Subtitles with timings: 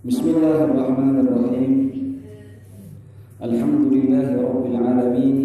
[0.00, 1.72] بسم الله الرحمن الرحيم.
[3.36, 5.36] الحمد لله رب العالمين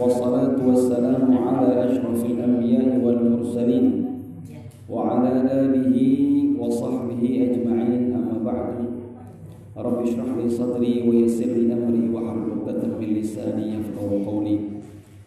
[0.00, 3.86] والصلاة والسلام على أشرف الأنبياء والمرسلين
[4.88, 5.96] وعلى آله
[6.56, 8.76] وصحبه أجمعين أما بعد.
[9.76, 14.80] رب اشرح لي صدري ويسر لي أمري واحلل عقدة من لساني يفقهوا قولي.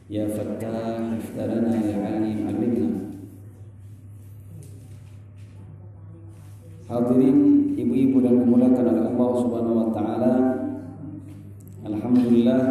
[0.09, 3.02] يا فتاح افتح لنا يا عليم علمنا.
[6.93, 10.33] Hadirin ibu-ibu dan dimulakan oleh Allah Subhanahu wa taala.
[11.89, 12.61] Alhamdulillah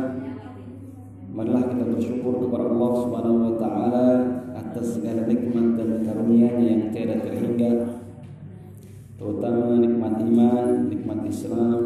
[1.34, 4.06] marilah kita bersyukur kepada Allah Subhanahu wa taala
[4.54, 7.98] atas segala nikmat dan karunia yang tiada terhingga
[9.18, 11.78] terutama nikmat iman, nikmat Islam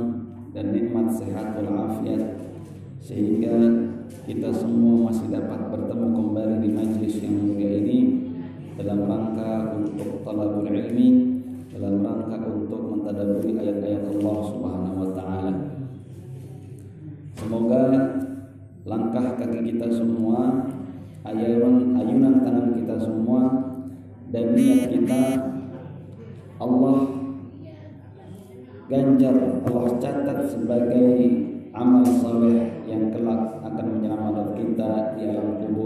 [0.52, 2.36] dan nikmat sehat walafiat
[3.00, 3.56] sehingga
[4.28, 7.98] kita semua masih dapat bertemu kembali di majlis yang mulia ini
[8.76, 11.25] dalam rangka untuk talabul ilmi
[11.76, 15.52] dalam rangka untuk mentadaburi ayat-ayat Allah Subhanahu wa taala.
[17.36, 17.82] Semoga
[18.88, 20.72] langkah kaki kita semua,
[21.20, 23.40] ayunan ayunan tangan kita semua
[24.32, 25.22] dan niat kita
[26.56, 26.96] Allah
[28.88, 29.36] ganjar
[29.68, 31.12] Allah catat sebagai
[31.76, 35.85] amal saleh yang kelak akan menyelamatkan kita di alam kubur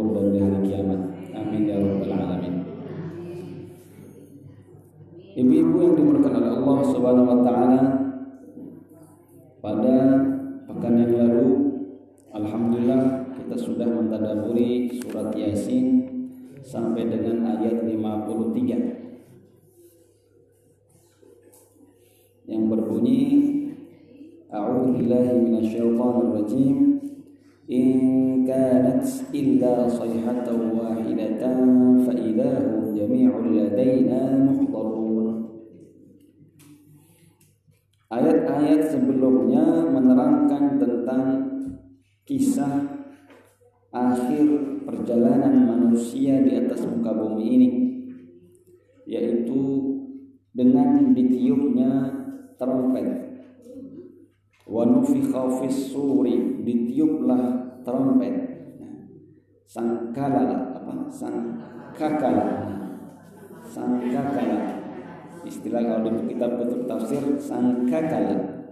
[7.01, 7.37] Subhanahu wa
[46.31, 47.69] manusia di atas muka bumi ini
[49.11, 49.63] yaitu
[50.55, 51.91] dengan ditiupnya
[52.55, 53.09] trompet.
[54.71, 58.35] Wa nufikha fis suri ditiuplah trompet.
[59.67, 61.11] Sangkala apa?
[61.11, 62.47] Sangkakala.
[63.67, 64.59] Sangkakala.
[65.43, 68.71] Istilah kalau di kitab kutub tafsir sangkakala.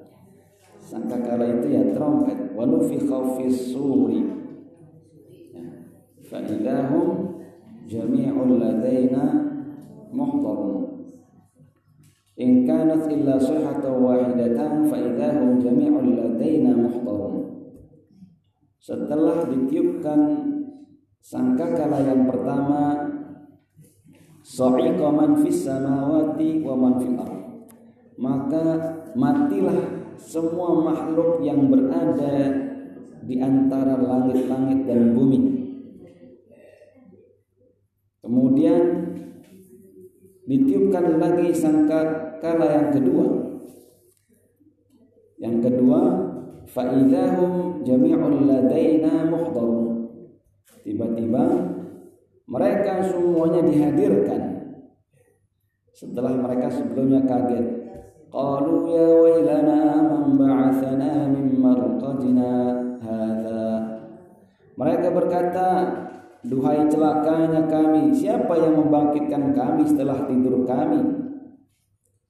[0.79, 2.55] Sangkakala itu ya trompet.
[2.55, 4.23] Wa nufikha fis suri.
[6.29, 7.28] Fa idahum
[7.89, 9.25] jami'un ladaina
[10.13, 11.09] muhdarun
[12.37, 17.49] in kanat illa sihatan wahidatan fa idahum jami'un ladaina muhdarun
[18.79, 20.21] setelah ditiupkan
[21.25, 23.09] sangkakala yang pertama
[24.49, 27.69] Sa'iqa man fis samawati wa man fil ard.
[28.17, 28.65] Maka
[29.13, 32.49] matilah semua makhluk yang berada
[33.29, 35.58] di antara langit-langit dan bumi.
[38.29, 39.09] Kemudian
[40.45, 43.27] ditiupkan lagi sangkakala yang kedua.
[45.41, 46.01] Yang kedua,
[46.69, 50.13] fa'idahum jami'un ladaina muhdarun.
[50.85, 51.45] Tiba-tiba
[52.45, 54.43] mereka semuanya dihadirkan
[55.97, 57.65] setelah mereka sebelumnya kaget
[58.29, 62.53] qalu ya wailana man ba'athana min marqadina
[63.01, 63.69] hadza
[64.79, 65.69] mereka berkata
[66.47, 71.03] duhai celakanya kami siapa yang membangkitkan kami setelah tidur kami?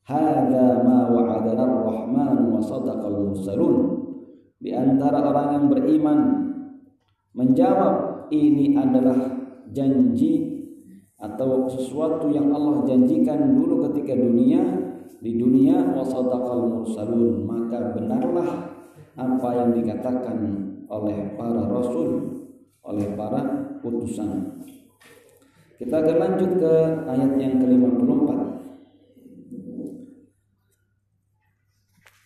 [0.09, 3.77] Hadza ma wa'adana ar-rahman wa sadaqal mursalun.
[4.57, 6.19] Di antara orang yang beriman
[7.37, 9.37] menjawab ini adalah
[9.69, 10.49] janji
[11.21, 14.65] atau sesuatu yang Allah janjikan dulu ketika dunia
[15.21, 17.45] di dunia wasadaqal mursalun.
[17.45, 18.49] Maka benarlah
[19.19, 20.37] apa yang dikatakan
[20.89, 22.39] oleh para rasul
[22.87, 24.62] oleh para utusan
[25.82, 26.74] kita akan lanjut ke
[27.12, 28.54] ayat yang ke-54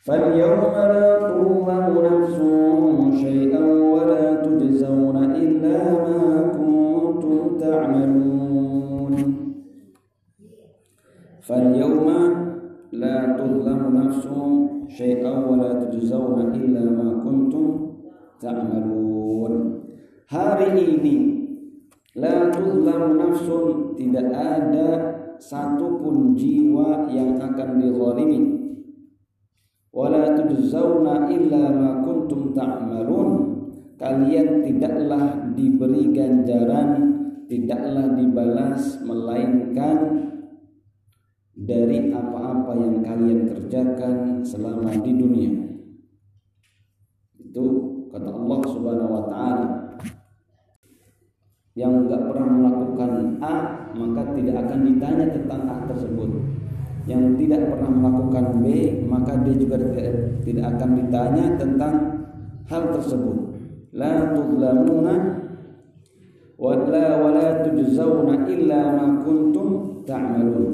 [0.07, 2.39] فاليوم لا تظلم نفس
[3.19, 5.77] شيئا ولا تجزون إلا
[6.07, 6.23] ما
[6.55, 9.13] كنتم تعملون
[11.43, 12.07] فاليوم
[12.91, 14.25] لا تظلم نفس
[14.87, 17.65] شيئا ولا تجزون إلا ما كنتم
[18.39, 19.53] تعملون
[20.27, 21.40] hari ini
[22.18, 24.88] la tuzlamu nafsun tidak ada
[25.40, 28.40] satupun jiwa yang akan dizalimi
[29.92, 33.30] wala tujzauna illa ma kuntum ta'malun
[33.96, 36.90] kalian tidaklah diberi ganjaran
[37.48, 39.98] tidaklah dibalas melainkan
[41.52, 45.52] dari apa-apa yang kalian kalian kerjakan selama di dunia.
[47.38, 47.64] Itu
[48.10, 49.68] kata Allah Subhanahu wa taala.
[51.72, 53.54] Yang enggak pernah melakukan A,
[53.96, 56.30] maka tidak akan ditanya tentang A tersebut.
[57.08, 58.66] Yang tidak pernah melakukan B,
[59.08, 61.94] maka dia juga tidak, tidak akan ditanya tentang
[62.68, 63.36] hal tersebut.
[63.96, 65.16] La tudlamuna
[66.60, 69.68] wa la wa la tujzauna illa ma kuntum
[70.04, 70.72] ta'malun.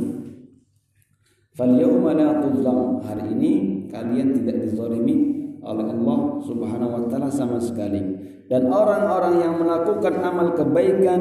[1.54, 3.02] Fal yawma la tuzlam.
[3.06, 3.52] Hari ini
[3.86, 5.37] kalian tidak dizalimi
[5.68, 8.00] oleh Allah Subhanahu wa taala sama sekali.
[8.48, 11.20] Dan orang-orang yang melakukan amal kebaikan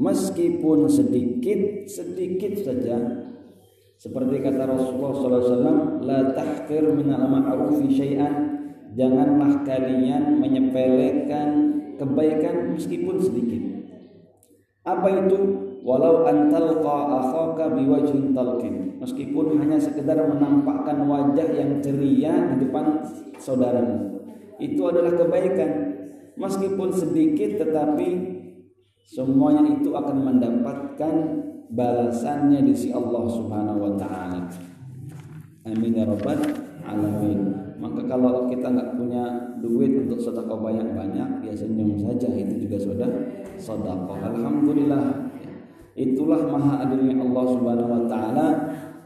[0.00, 3.24] meskipun sedikit sedikit saja
[4.04, 8.52] seperti kata Rasulullah SAW, la tahqir min al-ma'rufi syai'an.
[8.92, 11.48] Janganlah kalian menyepelekan
[11.96, 13.62] kebaikan meskipun sedikit.
[14.84, 15.38] Apa itu?
[15.84, 18.96] Walau antalqa akhaka biwajhin talqin.
[18.98, 23.04] Meskipun hanya sekedar menampakkan wajah yang ceria di depan
[23.36, 24.24] saudaramu.
[24.56, 25.70] Itu adalah kebaikan.
[26.40, 28.08] Meskipun sedikit tetapi
[29.04, 31.14] semuanya itu akan mendapatkan
[31.70, 34.48] balasannya di sisi Allah Subhanahu wa taala.
[35.68, 36.40] Amin ya rabbal
[36.88, 37.40] alamin.
[37.76, 39.24] Maka kalau kita nggak punya
[39.60, 43.10] duit untuk sedekah banyak-banyak ya senyum saja itu juga sudah
[43.60, 44.18] sedekah.
[44.32, 45.33] Alhamdulillah
[45.94, 48.46] Itulah maha adilnya Allah Subhanahu wa taala.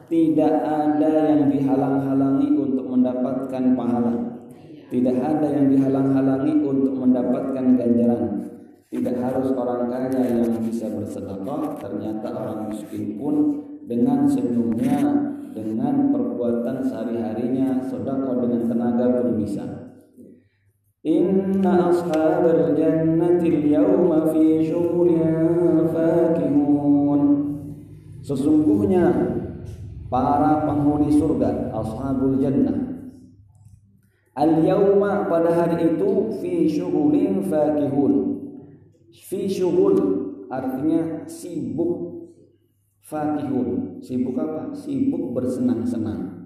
[0.08, 4.40] Tidak ada yang dihalang-halangi untuk mendapatkan pahala.
[4.88, 8.49] Tidak ada yang dihalang-halangi untuk mendapatkan ganjaran.
[8.88, 13.37] Tidak harus orang kaya yang bisa bersedekah, ternyata orang miskin pun
[13.85, 14.96] dengan senyumnya,
[15.52, 19.77] dengan perbuatan sehari-harinya, sedekah dengan tenaga pun bisa.
[21.08, 27.22] Inna ashabal jannati al-yawma fi syughulin fakihun
[28.20, 29.08] Sesungguhnya
[30.12, 32.88] para penghuni surga ashabul jannah
[34.37, 38.38] Al-yawma pada hari itu fi syughulin fakihun.
[39.11, 39.99] Fi syughul
[40.46, 42.22] artinya sibuk
[43.02, 43.99] fakihun.
[43.99, 44.70] Sibuk apa?
[44.78, 46.38] Sibuk bersenang-senang.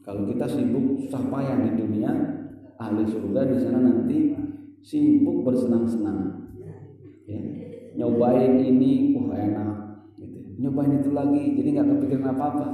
[0.00, 2.37] Kalau kita sibuk susah payah di dunia
[2.78, 4.18] ahli surga di sana nanti
[4.82, 6.48] sibuk bersenang-senang.
[7.28, 7.38] Ya.
[7.98, 9.76] nyobain ini wah oh, enak
[10.16, 10.38] gitu.
[10.64, 12.66] nyobain itu lagi jadi nggak kepikiran apa-apa.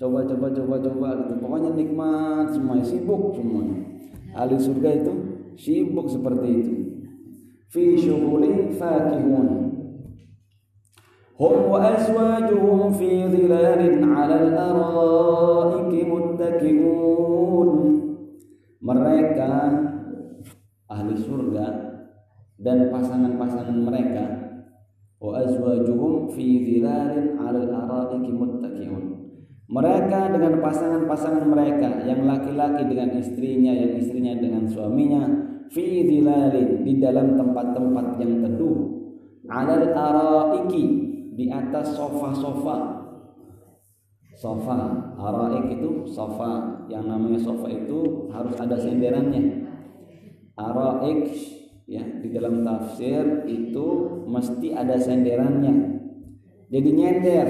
[0.00, 1.34] Coba coba coba coba gitu.
[1.44, 3.84] Pokoknya nikmat semuanya sibuk semuanya.
[4.32, 5.12] Ahli surga itu
[5.60, 6.74] sibuk seperti itu.
[7.70, 9.70] Fi syughuli fakihun.
[11.40, 17.70] هم وأزواجهم في ظلال على الأرائك متكئون
[18.80, 19.52] mereka
[20.88, 21.66] ahli surga
[22.60, 24.24] dan pasangan-pasangan mereka.
[25.20, 29.04] Wa azwajuhum fi dhilalin 'alal araiki muttaqiun
[29.68, 35.22] mereka dengan pasangan-pasangan mereka yang laki-laki dengan istrinya yang istrinya dengan suaminya
[35.68, 38.78] fi dhilalin di dalam tempat-tempat yang teduh.
[39.44, 40.84] 'alal araiki
[41.36, 42.99] di atas sofa-sofa
[44.40, 45.12] sofa.
[45.20, 46.80] Araik itu sofa.
[46.88, 49.68] Yang namanya sofa itu harus ada senderannya.
[50.56, 51.28] Araik
[51.84, 53.86] ya di dalam tafsir itu
[54.24, 56.00] mesti ada senderannya.
[56.72, 57.48] Jadi nyender.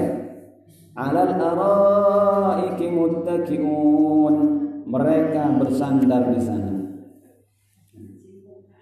[0.91, 4.35] Alal araiki muttaqiun
[4.83, 6.75] mereka bersandar di sana.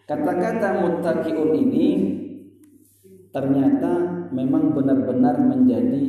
[0.09, 1.87] Kata-kata muttaqiun ini
[3.29, 6.01] ternyata memang benar-benar menjadi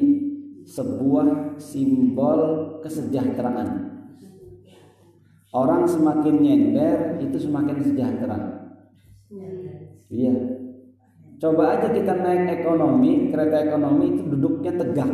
[0.64, 2.40] sebuah simbol
[2.80, 3.92] kesejahteraan.
[5.50, 8.38] Orang semakin nyender itu semakin sejahtera.
[10.10, 10.34] Iya.
[11.40, 15.12] Coba aja kita naik ekonomi, kereta ekonomi itu duduknya tegak.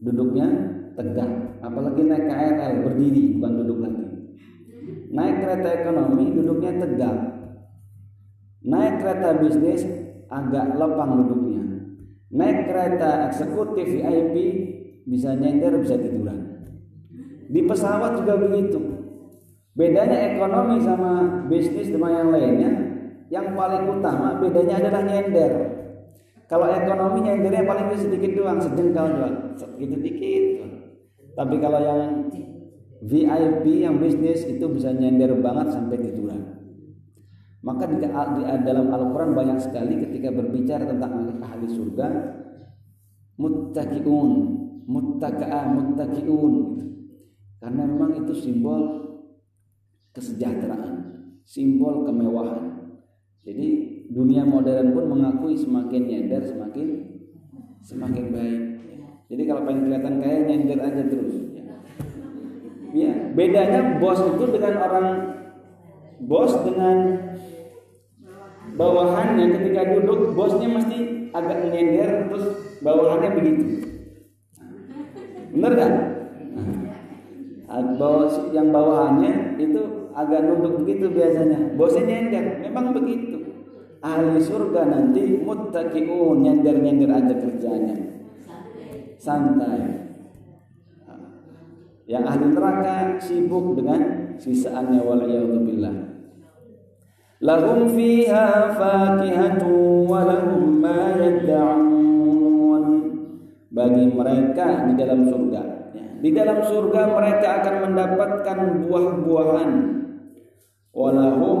[0.00, 0.46] Duduknya
[0.96, 1.60] tegak.
[1.60, 4.04] Apalagi naik KRL berdiri bukan duduk lagi.
[5.10, 7.16] Naik kereta ekonomi duduknya tegak.
[8.64, 9.82] Naik kereta bisnis
[10.26, 11.39] agak lepang duduknya
[12.30, 14.34] naik kereta eksekutif VIP
[15.06, 16.62] bisa nyender bisa tiduran.
[17.50, 18.78] Di pesawat juga begitu.
[19.74, 22.70] Bedanya ekonomi sama bisnis sama yang lainnya
[23.30, 25.52] yang paling utama bedanya adalah nyender.
[26.50, 29.36] Kalau ekonomi nyendernya paling sedikit doang sejengkal doang.
[29.58, 30.44] Sedikit dikit
[31.34, 32.28] tapi kalau yang
[33.00, 36.59] VIP yang bisnis itu bisa nyender banget sampai tiduran
[37.60, 38.00] maka di,
[38.64, 42.08] dalam Al-Quran banyak sekali ketika berbicara tentang ahli surga
[43.40, 44.30] muttaqiun,
[44.84, 46.54] muttaqa'ah, muttaqiun.
[47.60, 48.80] Karena memang itu simbol
[50.16, 50.92] kesejahteraan,
[51.44, 52.96] simbol kemewahan.
[53.44, 53.68] Jadi
[54.12, 56.88] dunia modern pun mengakui semakin nyender semakin
[57.80, 58.60] semakin baik.
[59.30, 61.36] Jadi kalau pengen kelihatan kaya nyender aja terus.
[62.90, 65.08] Ya, bedanya bos itu dengan orang
[66.26, 66.96] bos dengan
[68.80, 72.46] bawahannya ketika duduk bosnya mesti agak nyender terus
[72.80, 73.64] bawahannya begitu.
[75.52, 75.92] Bener kan?
[77.68, 81.76] Nah, yang bawahannya itu agak nunduk begitu biasanya.
[81.76, 83.36] Bosnya nyender, memang begitu.
[84.00, 87.96] Ahli surga nanti muttaqiun nyender-nyender aja kerjanya.
[89.20, 90.08] Santai.
[92.08, 95.20] Yang ahli neraka sibuk dengan sisaannya wal
[97.96, 102.84] fiha fakihatu wa lahum ma yad'un.
[103.70, 105.62] Bagi mereka di dalam surga.
[105.96, 109.72] Ya, di dalam surga mereka akan mendapatkan buah-buahan.
[110.92, 111.60] Walahum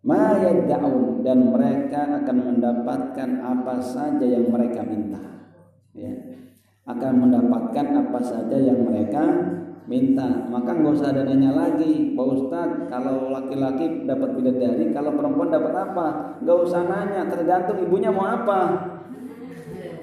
[0.00, 5.20] ma yad'un dan mereka akan mendapatkan apa saja yang mereka minta.
[5.92, 6.36] Ya
[6.86, 9.22] akan mendapatkan apa saja yang mereka
[9.86, 10.46] minta.
[10.50, 15.72] Maka nggak usah ada nanya lagi Pak Ustadz kalau laki-laki dapat bidadari kalau perempuan dapat
[15.74, 16.06] apa?
[16.42, 18.60] Nggak usah nanya tergantung ibunya mau apa.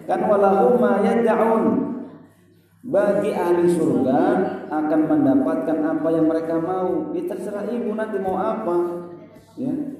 [0.04, 1.63] Kan walahu ma yad'un.
[2.84, 4.22] Bagi ahli surga
[4.68, 7.16] akan mendapatkan apa yang mereka mau.
[7.16, 9.08] Ya terserah ibu nanti mau apa.
[9.56, 9.92] Ya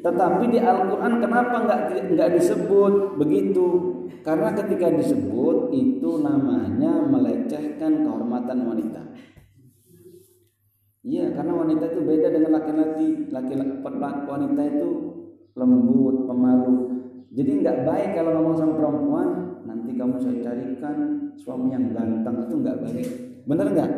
[0.00, 1.80] tetapi di Al-Quran kenapa nggak
[2.16, 3.66] nggak disebut begitu
[4.20, 9.00] karena ketika disebut itu namanya melecehkan kehormatan wanita.
[11.00, 13.32] Iya, karena wanita itu beda dengan laki-laki.
[13.32, 13.80] Laki-laki
[14.28, 14.88] wanita itu
[15.56, 16.76] lembut, pemalu.
[17.32, 19.28] Jadi nggak baik kalau ngomong sama perempuan,
[19.64, 20.96] nanti kamu saya carikan
[21.40, 23.08] suami yang ganteng itu nggak baik.
[23.48, 23.90] Bener nggak?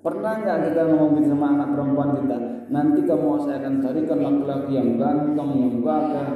[0.00, 2.55] Pernah nggak kita ngomong gitu sama anak perempuan kita?
[2.66, 6.28] Nanti kamu saya akan carikan laki-laki yang ganteng, yang gagah.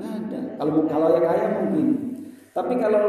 [0.00, 0.40] Ada.
[0.56, 1.86] Kalau kalau yang kaya mungkin.
[2.54, 3.04] Tapi kalau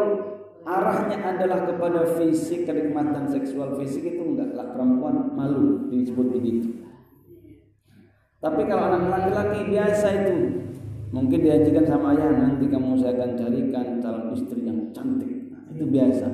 [0.66, 6.84] arahnya adalah kepada fisik, kenikmatan seksual fisik itu enggak lah perempuan malu disebut begitu.
[8.42, 10.36] Tapi kalau anak laki-laki biasa itu
[11.16, 15.32] mungkin diajikan sama ayah nanti kamu saya akan carikan calon istri yang cantik.
[15.54, 16.28] Nah, itu biasa.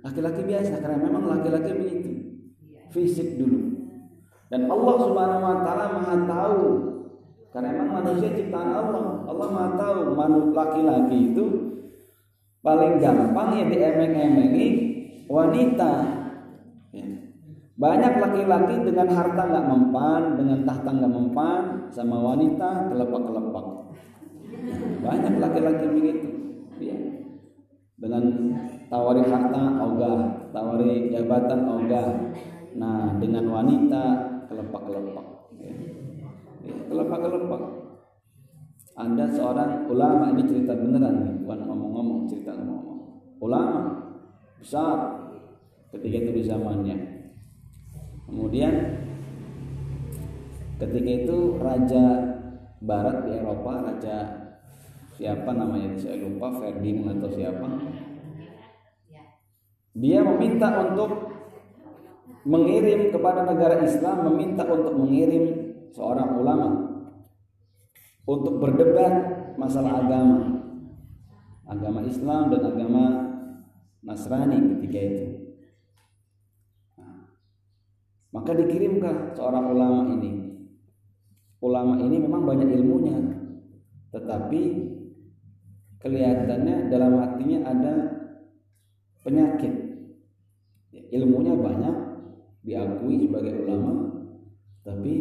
[0.00, 2.10] Laki-laki biasa karena memang laki-laki begitu.
[2.94, 3.75] Fisik dulu.
[4.46, 6.62] Dan Allah Subhanahu wa taala Maha tahu.
[7.50, 9.26] Karena memang manusia ciptaan Allah.
[9.26, 9.98] Allah Maha tahu.
[10.14, 11.44] Manusia laki-laki itu
[12.62, 14.66] paling gampang ya diemeng-emengi
[15.26, 15.92] wanita.
[16.94, 17.06] Ya.
[17.76, 21.62] banyak laki-laki dengan harta nggak mempan dengan tahta nggak mempan
[21.92, 23.66] sama wanita kelepak-kelepak
[25.06, 26.28] banyak laki-laki begitu.
[26.82, 26.98] Ya.
[27.96, 28.24] dengan
[28.92, 30.18] tawari harta ogah.
[30.52, 32.08] Tawari jabatan ogah.
[32.76, 34.04] Nah dengan wanita
[34.46, 35.26] kelepak-kelepak
[35.60, 35.72] ya.
[36.66, 37.62] ya, kelepak-kelepak
[38.96, 43.20] ada seorang ulama ini cerita beneran nih, bukan ngomong-ngomong cerita ngomong.
[43.44, 43.92] Ulama
[44.56, 45.20] besar
[45.92, 46.96] ketika itu di zamannya.
[48.24, 48.72] Kemudian
[50.80, 52.04] ketika itu raja
[52.80, 54.16] barat di Eropa, raja
[55.12, 57.68] siapa namanya saya lupa Ferdinand atau siapa.
[59.96, 61.25] Dia meminta untuk
[62.46, 66.68] mengirim kepada negara Islam, meminta untuk mengirim seorang ulama
[68.26, 69.14] untuk berdebat
[69.58, 70.38] masalah agama.
[71.66, 73.04] Agama Islam dan agama
[74.06, 75.26] Nasrani ketika itu.
[78.30, 80.46] Maka dikirimkan seorang ulama ini.
[81.58, 83.36] Ulama ini memang banyak ilmunya
[84.14, 84.62] tetapi
[86.00, 87.94] kelihatannya dalam hatinya ada
[89.26, 89.74] penyakit.
[91.12, 91.96] Ilmunya banyak
[92.66, 94.10] diakui sebagai ulama
[94.82, 95.12] tapi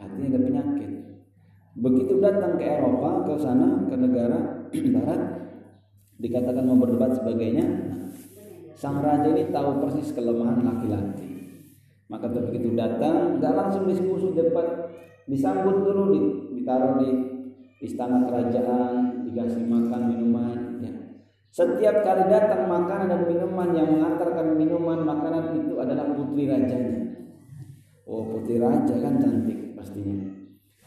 [0.00, 0.98] hatinya ada penyakit
[1.78, 4.66] Begitu datang ke Eropa, ke sana, ke negara
[4.98, 5.20] barat,
[6.18, 7.64] dikatakan mau berdebat sebagainya,
[8.74, 11.38] sang raja ini tahu persis kelemahan laki-laki.
[12.10, 14.90] Maka begitu datang, nggak langsung diskusi debat,
[15.30, 16.04] disambut dulu,
[16.58, 17.10] ditaruh di
[17.86, 20.58] istana kerajaan, dikasih makan minuman.
[21.48, 27.08] Setiap kali datang makanan dan minuman yang mengantarkan minuman makanan itu adalah putri rajanya.
[28.04, 30.28] Oh putri raja kan cantik pastinya.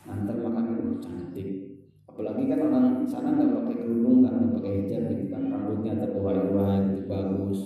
[0.05, 1.49] Antar makan itu cantik.
[2.05, 5.41] Apalagi kan orang sana nggak pakai kerudung kan nggak pakai hijab gitu kan.
[5.49, 7.59] Rambutnya terbuai-buai gitu bagus.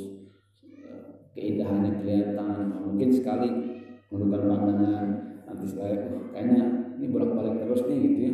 [1.35, 2.79] Keindahannya kelihatan.
[2.79, 3.49] Mungkin sekali
[4.07, 5.05] menurunkan pandangan
[5.43, 8.33] nanti saya oh, kayaknya ini bolak-balik terus nih gitu ya.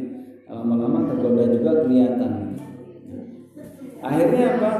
[0.53, 2.71] Lama-lama tergoda juga kelihatan gitu.
[4.01, 4.72] Akhirnya apa?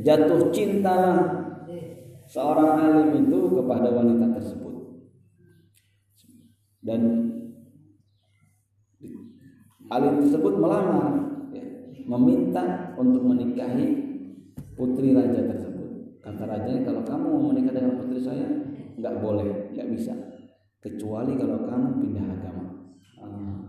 [0.00, 0.96] Jatuh cinta
[2.30, 4.74] seorang alim itu kepada wanita tersebut.
[6.80, 7.00] Dan
[9.90, 11.10] alim tersebut melamar
[11.52, 11.64] ya,
[12.06, 13.86] meminta untuk menikahi
[14.78, 16.22] putri raja tersebut.
[16.22, 18.46] Kata rajanya kalau kamu mau menikah dengan putri saya
[18.96, 20.14] nggak boleh nggak bisa.
[20.80, 22.64] Kecuali kalau kamu pindah agama.
[23.20, 23.60] Ah.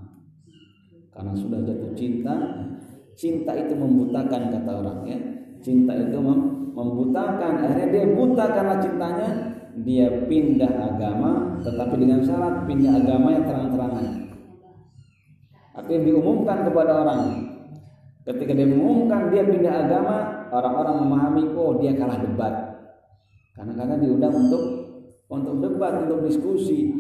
[1.12, 2.32] karena sudah jatuh cinta
[3.16, 5.20] cinta itu membutakan kata orang ya.
[5.62, 6.18] Cinta itu
[6.74, 7.54] membutakan.
[7.62, 9.30] Akhirnya dia buta karena cintanya.
[9.72, 14.22] Dia pindah agama tetapi dengan syarat pindah agama yang terang-terangan
[15.72, 17.22] artinya diumumkan kepada orang.
[18.22, 20.16] Ketika dia mengumumkan dia pindah agama
[20.54, 22.54] orang-orang memahami oh dia kalah debat.
[23.58, 24.64] Karena karena diundang untuk
[25.32, 26.92] untuk debat untuk diskusi.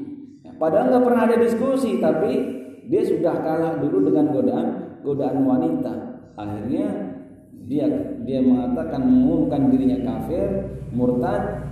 [0.58, 2.32] Padahal nggak pernah ada diskusi tapi
[2.90, 4.68] dia sudah kalah dulu dengan godaan
[5.04, 5.94] godaan wanita.
[6.38, 6.88] Akhirnya
[7.68, 7.86] dia
[8.26, 10.46] dia mengatakan mengumumkan dirinya kafir
[10.94, 11.68] murtad.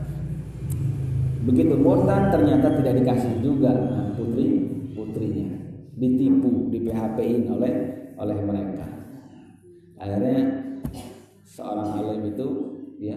[1.48, 3.72] Begitu murtad ternyata tidak dikasih juga
[4.14, 5.50] putri putrinya.
[6.00, 7.74] Ditipu di PHP-in oleh
[8.20, 8.88] oleh mereka.
[10.00, 10.40] Akhirnya
[11.44, 12.48] seorang alim itu
[13.00, 13.16] ya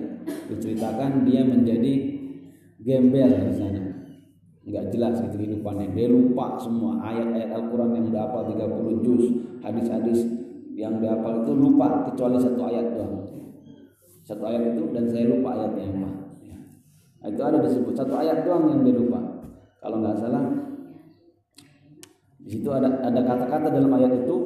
[0.50, 1.92] diceritakan dia menjadi
[2.82, 3.82] gembel di sana.
[4.62, 5.94] Nggak jelas gitu kehidupannya.
[5.94, 9.24] Dia lupa semua ayat-ayat Al-Quran yang dihafal 30 juz
[9.62, 10.26] hadis-hadis
[10.74, 13.22] yang dihafal itu lupa kecuali satu ayat doang
[14.22, 16.08] satu ayat itu dan saya lupa ayatnya apa
[16.42, 16.56] ya.
[17.22, 19.20] nah, itu ada disebut satu ayat doang yang dia lupa
[19.82, 20.44] kalau nggak salah
[22.42, 24.36] di situ ada ada kata-kata dalam ayat itu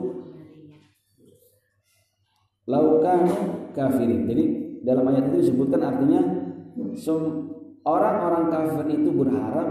[2.68, 3.24] laukan
[3.72, 4.26] kafirin.
[4.28, 4.44] Jadi
[4.82, 6.20] dalam ayat itu disebutkan artinya
[7.86, 9.68] orang-orang kafir itu berharap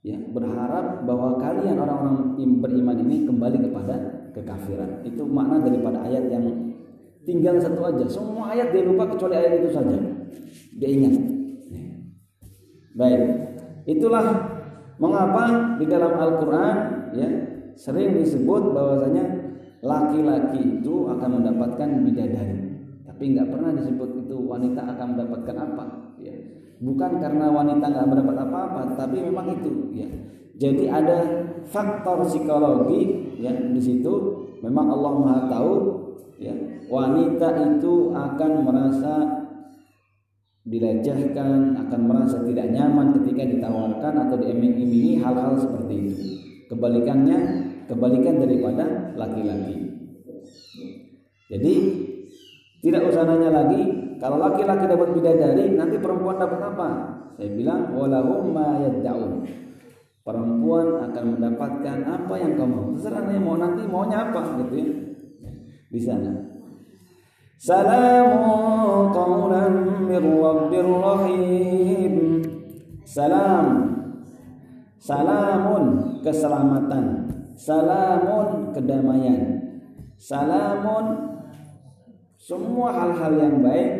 [0.00, 3.94] ya berharap bahwa kalian orang-orang beriman ini kembali kepada
[4.36, 5.00] kekafiran.
[5.08, 6.44] Itu makna daripada ayat yang
[7.24, 8.04] tinggal satu aja.
[8.04, 9.96] Semua ayat dia lupa kecuali ayat itu saja.
[10.76, 11.14] Dia ingat.
[12.96, 13.22] Baik.
[13.88, 14.26] Itulah
[15.00, 16.76] mengapa di dalam Al-Qur'an
[17.12, 17.28] ya
[17.76, 19.24] sering disebut bahwasanya
[19.84, 22.58] laki-laki itu akan mendapatkan bidadari
[23.04, 25.84] tapi nggak pernah disebut itu wanita akan mendapatkan apa
[26.16, 26.32] ya
[26.80, 30.08] bukan karena wanita nggak mendapat apa-apa tapi memang itu ya
[30.56, 31.18] jadi ada
[31.68, 34.12] faktor psikologi ya di situ
[34.64, 35.74] memang Allah Maha tahu
[36.40, 36.54] ya
[36.88, 39.14] wanita itu akan merasa
[40.66, 46.24] dilecehkan akan merasa tidak nyaman ketika ditawarkan atau diiming-imingi hal-hal seperti itu
[46.66, 47.38] kebalikannya
[47.86, 49.76] kebalikan daripada laki-laki.
[51.46, 51.74] Jadi
[52.82, 53.82] tidak usah nanya lagi
[54.18, 56.88] kalau laki-laki dapat bidadari nanti perempuan dapat apa?
[57.38, 58.82] Saya bilang walahum ma.
[60.26, 62.90] Perempuan akan mendapatkan apa yang kamu mau.
[62.98, 64.90] Terserah nih mau nanti maunya apa gitu ya.
[65.86, 66.34] Di sana.
[67.62, 69.74] Salamun qawlan
[70.82, 72.14] rahim.
[73.06, 73.66] Salam.
[74.98, 75.84] Salamun
[76.26, 79.64] keselamatan salamun kedamaian
[80.20, 81.38] salamun
[82.36, 83.90] semua hal-hal yang baik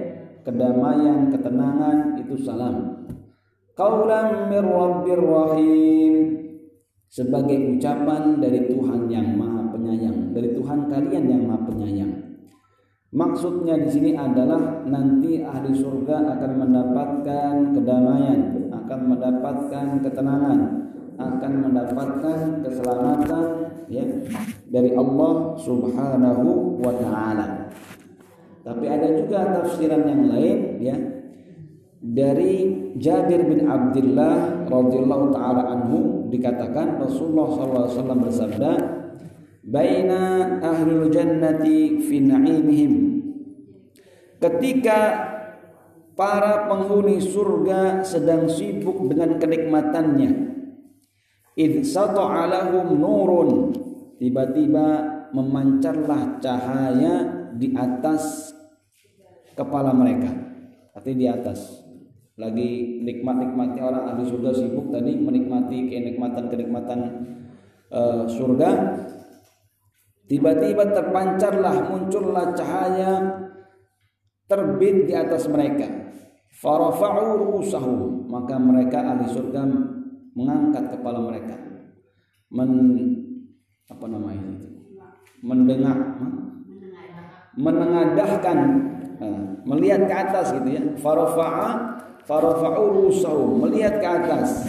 [0.44, 2.95] kedamaian ketenangan itu salam
[3.76, 6.14] qaulan mir rabbir rahim.
[7.06, 12.12] Sebagai ucapan dari Tuhan yang Maha Penyayang dari Tuhan kalian yang Maha Penyayang.
[13.14, 20.60] Maksudnya di sini adalah nanti ahli surga akan mendapatkan kedamaian, akan mendapatkan ketenangan,
[21.16, 23.44] akan mendapatkan keselamatan
[23.88, 24.04] ya
[24.68, 27.72] dari Allah Subhanahu wa taala.
[28.66, 31.15] Tapi ada juga tafsiran yang lain ya
[32.06, 38.72] dari Jabir bin Abdullah radhiyallahu taala anhu dikatakan Rasulullah SAW bersabda
[39.66, 40.22] baina
[40.62, 42.92] ahlul jannati fi na'imihim.
[44.38, 44.98] Ketika
[46.14, 50.30] para penghuni surga sedang sibuk dengan kenikmatannya
[51.58, 53.50] id sata'alahum nurun
[54.22, 54.86] tiba-tiba
[55.34, 57.14] memancarlah cahaya
[57.56, 58.54] di atas
[59.58, 60.30] kepala mereka.
[60.96, 61.85] Artinya di atas
[62.36, 67.00] lagi nikmat-nikmatnya orang ahli surga sibuk tadi menikmati kenikmatan-kenikmatan
[67.88, 68.70] uh, surga.
[70.26, 73.12] Tiba-tiba terpancarlah muncullah cahaya
[74.44, 75.88] terbit di atas mereka.
[76.60, 78.28] Farafa'u ru'usahum.
[78.28, 79.64] Maka mereka ahli surga
[80.36, 81.56] mengangkat kepala mereka.
[82.52, 82.70] Men
[83.88, 84.68] apa namanya itu?
[85.40, 85.96] Mendengar
[87.56, 88.58] menengadahkan.
[89.66, 90.82] Melihat ke atas gitu ya.
[91.00, 91.96] Farafa'a
[92.26, 94.66] farafa'u rusau melihat ke atas.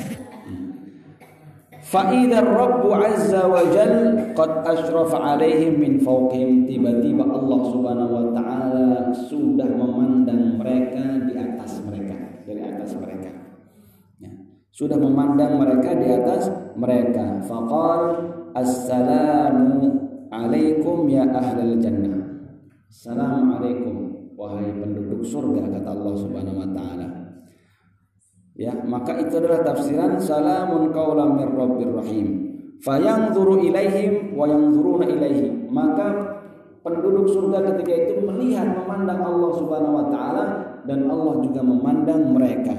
[1.87, 6.69] Fa'idha Rabbu Azza wa Jal Qad ashrafa alaihim min fawqihim.
[6.69, 12.15] Tiba-tiba Allah subhanahu wa ta'ala Sudah memandang mereka di atas mereka.
[12.45, 13.31] Dari atas mereka.
[14.77, 17.41] Sudah memandang mereka di atas mereka.
[17.49, 18.01] Faqal
[18.53, 19.89] assalamu
[20.29, 22.45] alaikum ya ahlal jannah.
[22.85, 23.95] Assalamualaikum
[24.37, 27.16] wahai penduduk surga kata Allah Subhanahu wa taala.
[28.57, 32.25] Ya, maka itu adalah tafsiran salamun qaulam mir rabbir rahim.
[32.81, 35.69] Fayanzuru ilaihim wa yanzuruna ilaihi.
[35.69, 36.41] Maka
[36.81, 40.43] penduduk surga ketika itu melihat memandang Allah Subhanahu wa taala
[40.89, 42.73] dan Allah juga memandang mereka.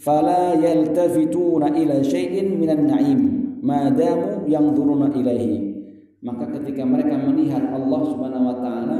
[0.00, 3.20] Fala yaltafituna ila syai'in minan na'im
[3.60, 5.84] madamu yanzuruna ilaihi.
[6.24, 8.98] Maka ketika mereka melihat Allah Subhanahu wa taala,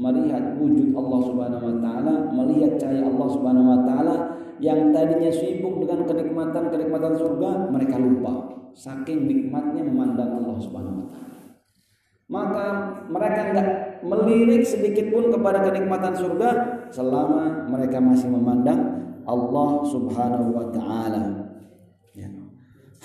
[0.00, 5.82] melihat wujud Allah Subhanahu wa taala, melihat cahaya Allah Subhanahu wa taala yang tadinya sibuk
[5.84, 8.34] dengan kenikmatan-kenikmatan surga, mereka lupa.
[8.76, 11.38] Saking nikmatnya memandang Allah Subhanahu wa taala.
[12.26, 12.66] Maka
[13.08, 13.68] mereka enggak
[14.04, 16.50] melirik sedikit pun kepada kenikmatan surga
[16.92, 18.80] selama mereka masih memandang
[19.24, 21.46] Allah Subhanahu wa taala.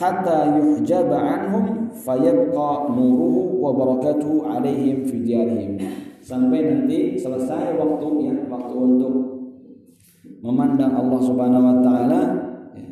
[0.02, 5.78] Hatta yuhjaba anhum fayabqa nuruhu wa barakatuhu alaihim fi diyarihim.
[6.26, 9.14] Sampai nanti selesai waktu ya waktu untuk
[10.22, 12.22] memandang Allah Subhanahu wa taala
[12.78, 12.88] ya,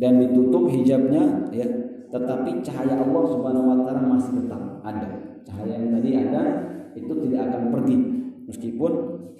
[0.00, 1.68] dan ditutup hijabnya ya
[2.08, 5.08] tetapi cahaya Allah Subhanahu wa taala masih tetap ada.
[5.44, 6.42] Cahaya yang tadi ada
[6.96, 7.96] itu tidak akan pergi.
[8.48, 8.92] Meskipun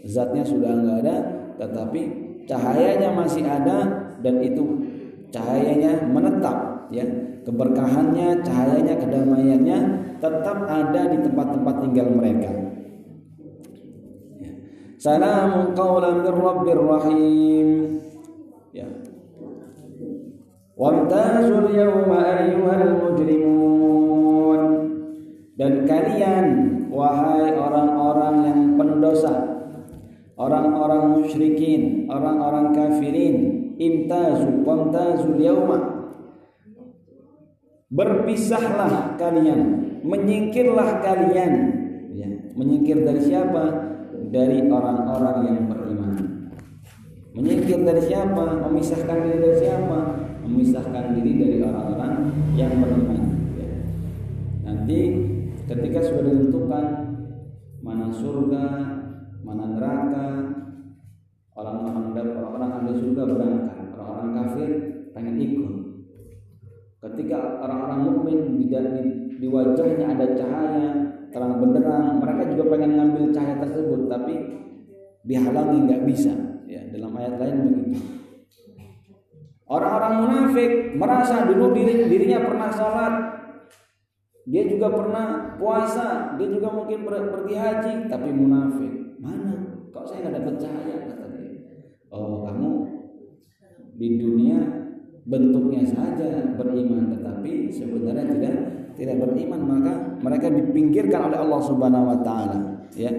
[0.04, 1.16] zatnya sudah enggak ada
[1.56, 2.00] tetapi
[2.44, 3.78] cahayanya masih ada
[4.20, 4.64] dan itu
[5.32, 7.04] cahayanya menetap ya.
[7.48, 9.78] Keberkahannya cahayanya kedamaiannya
[10.20, 12.67] tetap ada di tempat-tempat tinggal mereka.
[14.98, 17.68] Salamun qawlan min rabbir rahim.
[18.74, 18.86] Ya.
[20.74, 24.62] Wamtazul yawma ayyuhal mujrimun.
[25.58, 26.46] Dan kalian
[26.90, 29.34] wahai orang-orang yang pendosa
[30.38, 33.36] orang-orang musyrikin orang-orang kafirin
[33.78, 35.98] imtazu wamtazul yawma.
[37.88, 39.60] Berpisahlah kalian
[40.06, 41.52] menyingkirlah kalian.
[42.14, 43.87] Ya menyingkir dari siapa
[44.28, 46.12] dari orang-orang yang beriman.
[47.32, 48.44] Menyingkir dari siapa?
[48.68, 49.98] Memisahkan diri dari siapa?
[50.44, 52.12] Memisahkan diri dari orang-orang
[52.56, 53.20] yang beriman.
[54.64, 55.00] Nanti
[55.68, 56.84] ketika sudah ditentukan
[57.84, 58.66] mana surga
[59.44, 60.26] mana neraka
[61.56, 63.86] orang-orang orang-orang ahli surga berangkat.
[63.96, 64.70] Orang-orang kafir
[65.14, 65.77] pengen ikut
[66.98, 70.90] Ketika orang-orang mukmin di, di, di wajahnya ada cahaya
[71.30, 74.34] terang benderang, mereka juga pengen ngambil cahaya tersebut, tapi
[75.22, 76.34] dihalangi nggak bisa.
[76.66, 78.02] Ya, dalam ayat lain begitu.
[79.68, 83.14] Orang-orang munafik merasa dulu diri, dirinya pernah sholat,
[84.48, 85.26] dia juga pernah
[85.60, 89.20] puasa, dia juga mungkin pergi haji, tapi munafik.
[89.20, 89.86] Mana?
[89.92, 90.96] Kok saya nggak dapat cahaya?
[91.04, 91.52] Kata dia.
[92.08, 92.70] Oh, kamu
[94.00, 94.87] di dunia
[95.28, 98.54] bentuknya saja beriman tetapi sebenarnya tidak
[98.96, 99.92] tidak beriman maka
[100.24, 102.58] mereka dipinggirkan oleh Allah Subhanahu wa taala
[102.96, 103.12] ya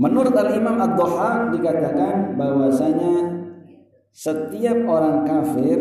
[0.00, 3.14] Menurut Al-Imam Ad-Dhahhak dikatakan bahwasanya
[4.14, 5.78] setiap orang kafir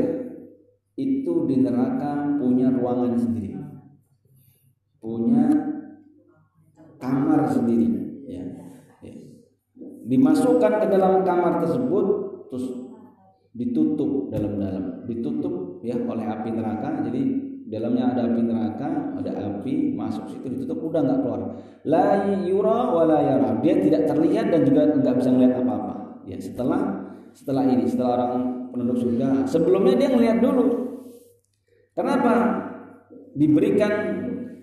[0.97, 3.55] itu di neraka punya ruangan sendiri.
[4.99, 5.47] Punya
[6.99, 7.88] kamar sendiri
[8.27, 8.43] ya.
[9.05, 9.13] ya.
[10.09, 12.05] Dimasukkan ke dalam kamar tersebut
[12.49, 12.65] terus
[13.60, 15.04] ditutup dalam-dalam.
[15.04, 17.04] Ditutup ya oleh api neraka.
[17.04, 17.22] Jadi
[17.67, 21.41] dalamnya ada api neraka ada api masuk situ ditutup udah nggak keluar.
[21.84, 23.50] La yura wa la yara.
[23.60, 26.24] Dia tidak terlihat dan juga nggak bisa melihat apa-apa.
[26.24, 26.82] Ya setelah
[27.36, 28.34] setelah ini setelah orang
[28.72, 29.43] penduduk surga.
[29.43, 30.65] Sebelumnya dia melihat dulu.
[31.91, 32.63] Kenapa?
[33.36, 33.91] Diberikan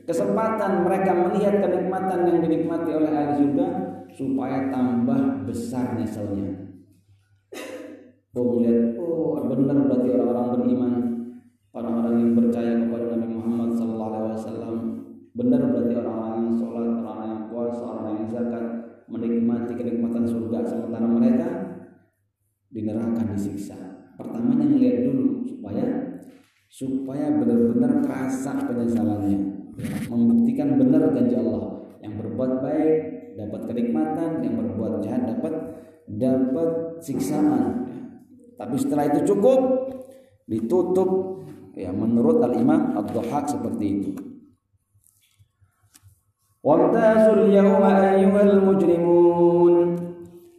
[0.08, 3.68] kesempatan mereka melihat kenikmatan yang dinikmati oleh ahli surga
[4.16, 6.66] supaya tambah besar nyeselnya
[8.36, 10.92] Oh melihat, oh benar berarti orang-orang beriman,
[11.72, 14.76] orang-orang yang percaya kepada Nabi Muhammad SAW,
[15.32, 18.64] benar berarti orang-orang yang sholat, orang-orang yang puasa, orang yang zakat,
[19.08, 21.48] menikmati kenikmatan surga sementara mereka
[22.68, 23.76] di neraka disiksa.
[24.20, 25.86] Pertamanya melihat dulu supaya
[26.68, 29.38] supaya benar-benar terasa penyesalannya,
[30.12, 32.96] membuktikan benar janji Allah yang berbuat baik
[33.40, 35.54] dapat kenikmatan, yang berbuat jahat dapat
[36.04, 37.85] dapat siksaan.
[38.56, 39.60] Tapi setelah itu cukup
[40.48, 41.10] ditutup.
[41.76, 44.10] Ya menurut Al-Imam Ad-Dhahhak seperti itu.
[46.64, 50.00] Wamtazul yawma ayyuhal mujrimun.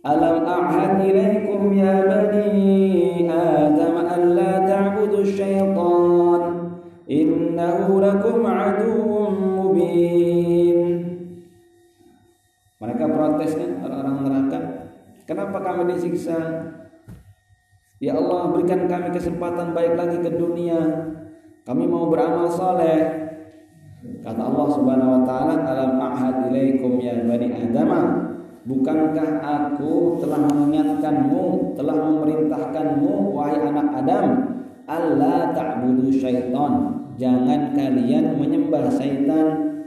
[0.05, 6.41] Alam a'had ilaikum ya bani Adam an la ta'budu syaitan.
[7.09, 10.79] Innahu lakum aduwwun mubin.
[12.77, 14.59] Mereka protes kan orang-orang neraka.
[15.25, 16.37] Kenapa kami disiksa
[17.97, 20.77] Ya Allah berikan kami kesempatan baik lagi ke dunia
[21.65, 23.25] Kami mau beramal soleh
[24.21, 27.89] Kata Allah subhanahu wa ta'ala Alam ahad ilaikum ya bani Adam
[28.67, 34.27] Bukankah aku telah mengingatkanmu, telah memerintahkanmu wahai anak Adam,
[34.83, 36.99] Allah ta'budu syaitan.
[37.15, 39.79] Jangan kalian menyembah syaitan.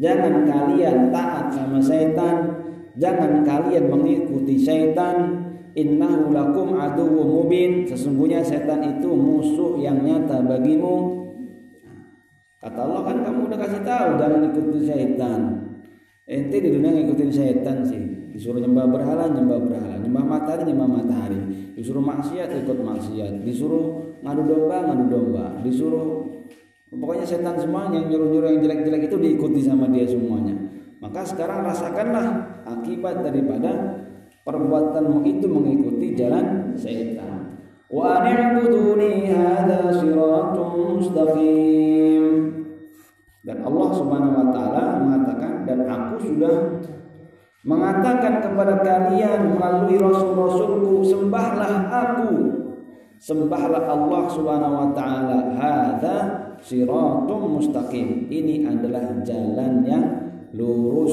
[0.00, 2.64] Jangan kalian taat sama syaitan.
[2.96, 5.43] Jangan kalian mengikuti syaitan.
[5.74, 7.82] Innahu lakum aduwwum mubin.
[7.90, 11.26] Sesungguhnya setan itu musuh yang nyata bagimu.
[12.62, 15.40] Kata Allah kan kamu udah kasih tahu jangan ikuti syaitan.
[16.24, 18.00] Ente di dunia ngikutin syaitan sih.
[18.32, 19.94] Disuruh nyembah berhala, nyembah berhala.
[20.00, 21.40] Nyembah matahari, nyembah matahari.
[21.76, 23.44] Disuruh maksiat, ikut maksiat.
[23.44, 25.44] Disuruh ngadu domba, ngadu domba.
[25.60, 26.24] Disuruh
[26.88, 30.54] pokoknya setan semua yang nyuruh-nyuruh yang jelek-jelek itu diikuti sama dia semuanya.
[31.02, 32.26] Maka sekarang rasakanlah
[32.64, 34.00] akibat daripada
[34.44, 37.58] perbuatanmu itu mengikuti jalan setan.
[37.88, 42.24] Wa ani'buduni hadza siratun mustaqim.
[43.44, 46.80] Dan Allah Subhanahu wa taala mengatakan dan aku sudah
[47.64, 52.32] mengatakan kepada kalian melalui rasul-rasulku sembahlah aku
[53.20, 56.16] sembahlah Allah Subhanahu wa taala hadza
[56.64, 60.04] siratum mustaqim ini adalah jalan yang
[60.56, 61.12] lurus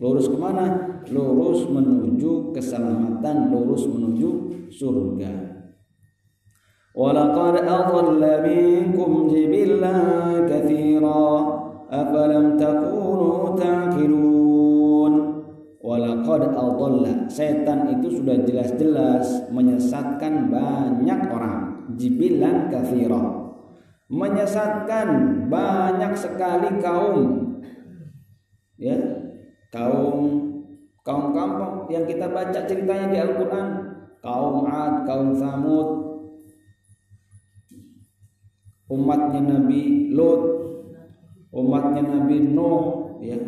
[0.00, 4.30] lurus ke mana lurus menuju keselamatan, lurus menuju
[4.70, 5.32] surga.
[6.92, 11.24] Walaqad adalla minkum jibillan katsira
[11.88, 15.14] afalam takunu taqilun.
[15.80, 21.88] Walaqad adalla setan itu sudah jelas-jelas menyesatkan banyak orang.
[21.98, 23.42] Jibilan kathira
[24.12, 25.08] menyesatkan
[25.48, 27.18] banyak sekali kaum
[28.76, 28.92] ya
[29.72, 30.51] kaum
[31.02, 33.68] kaum kampung yang kita baca ceritanya di Al-Qur'an
[34.22, 36.02] kaum Ad, kaum Samud
[38.92, 40.42] umatnya Nabi Lot,
[41.48, 43.40] umatnya Nabi Nuh, ya.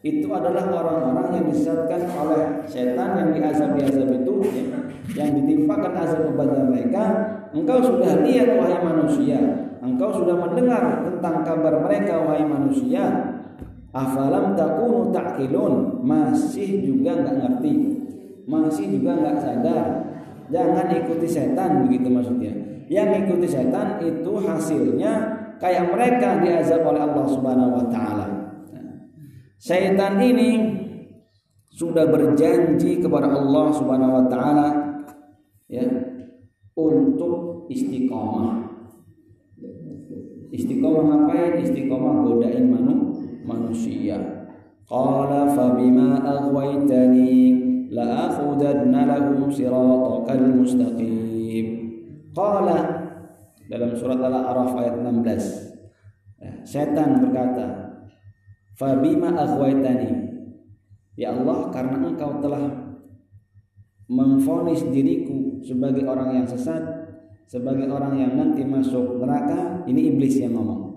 [0.00, 4.64] Itu adalah orang-orang yang disesatkan oleh setan yang diazab-azab itu, ya,
[5.12, 7.04] yang ditimpakan azab kepada mereka.
[7.52, 9.40] Engkau sudah lihat wahai manusia,
[9.82, 13.29] engkau sudah mendengar tentang kabar mereka wahai manusia.
[13.90, 17.74] Afalam takunu ta'qilun, masih juga nggak ngerti,
[18.46, 19.86] masih juga nggak sadar.
[20.50, 25.12] Jangan ikuti setan begitu maksudnya yang mengikuti setan itu hasilnya
[25.62, 28.26] kayak mereka diazab oleh Allah Subhanahu wa taala.
[29.62, 30.50] Setan ini
[31.70, 34.68] sudah berjanji kepada Allah Subhanahu wa taala
[35.70, 35.86] ya
[36.74, 38.58] untuk istiqomah.
[40.50, 41.62] Istiqomah ngapain?
[41.62, 43.09] Istiqomah godain manu,
[43.44, 44.46] manusia.
[44.88, 51.66] Qala fa bima aghwaytani la akhudanna lahum siratal mustaqim.
[52.34, 52.78] Qala
[53.70, 56.42] dalam surat Al-A'raf ayat 16.
[56.42, 57.66] Ya, setan berkata,
[58.74, 60.10] "Fabima aghwaytani?"
[61.14, 62.90] Ya Allah, karena Engkau telah
[64.10, 66.82] memfonis diriku sebagai orang yang sesat,
[67.46, 70.89] sebagai orang yang nanti masuk neraka, ini iblis yang ngomong.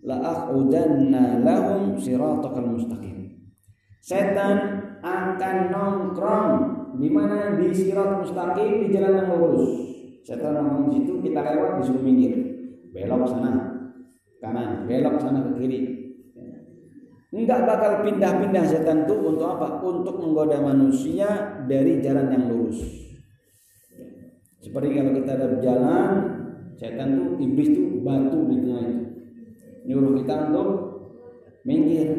[0.00, 3.36] La aqudanna lahum siratal mustaqim.
[4.00, 4.56] Setan
[5.04, 6.52] akan nongkrong
[7.00, 9.90] di mana di sirat mustaqim di jalan yang lurus
[10.26, 12.34] setelah ngomong di situ kita lewat disuruh minggir
[12.92, 13.52] belok sana
[14.42, 15.80] kanan belok sana ke kiri
[17.30, 19.78] Enggak bakal pindah-pindah setan itu untuk apa?
[19.86, 22.82] Untuk menggoda manusia dari jalan yang lurus.
[24.58, 26.10] Seperti kalau kita ada jalan,
[26.74, 29.09] setan itu iblis itu batu di tengah itu.
[29.90, 30.68] Nyuruh kita untuk
[31.66, 32.14] minggir.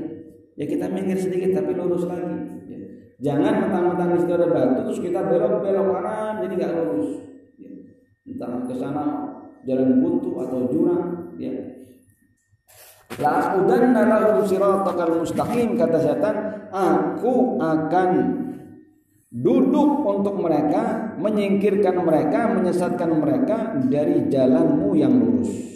[0.60, 2.68] Ya kita minggir sedikit tapi lurus lagi.
[3.24, 7.10] Jangan mentang-mentang di situ ada batu terus kita belok belok kanan jadi nggak lurus.
[8.28, 9.06] Entah ke sana
[9.64, 11.54] jalan buntu atau jurang ya.
[13.24, 14.44] La udanna lahum
[15.24, 16.36] mustaqim kata setan
[16.76, 18.10] aku akan
[19.32, 25.71] duduk untuk mereka menyingkirkan mereka menyesatkan mereka dari jalanmu yang lurus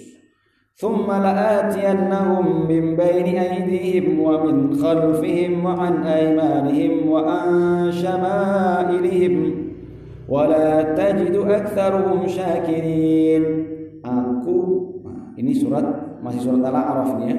[2.99, 9.35] baini aydihim wa min khalfihim wa an aymanihim wa an shama'ilihim
[10.27, 13.43] wala tajidu aktsaruhum syakirin
[14.03, 14.59] aku
[15.39, 17.35] ini surat masih surat al-a'raf ya.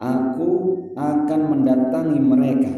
[0.00, 0.50] Aku
[0.94, 2.72] akan mendatangi mereka.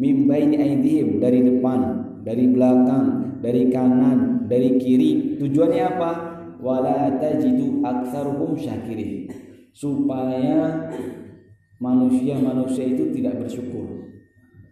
[0.00, 1.80] Mimbaini aidihim dari depan
[2.24, 5.36] dari belakang dari kanan dari kiri.
[5.36, 9.28] Tujuannya apa wala tajidu aktsaruhum syakirin
[9.76, 10.88] supaya
[11.76, 14.08] manusia-manusia itu tidak bersyukur.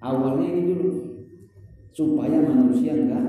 [0.01, 0.91] Awalnya ini dulu.
[1.95, 3.25] Supaya manusia enggak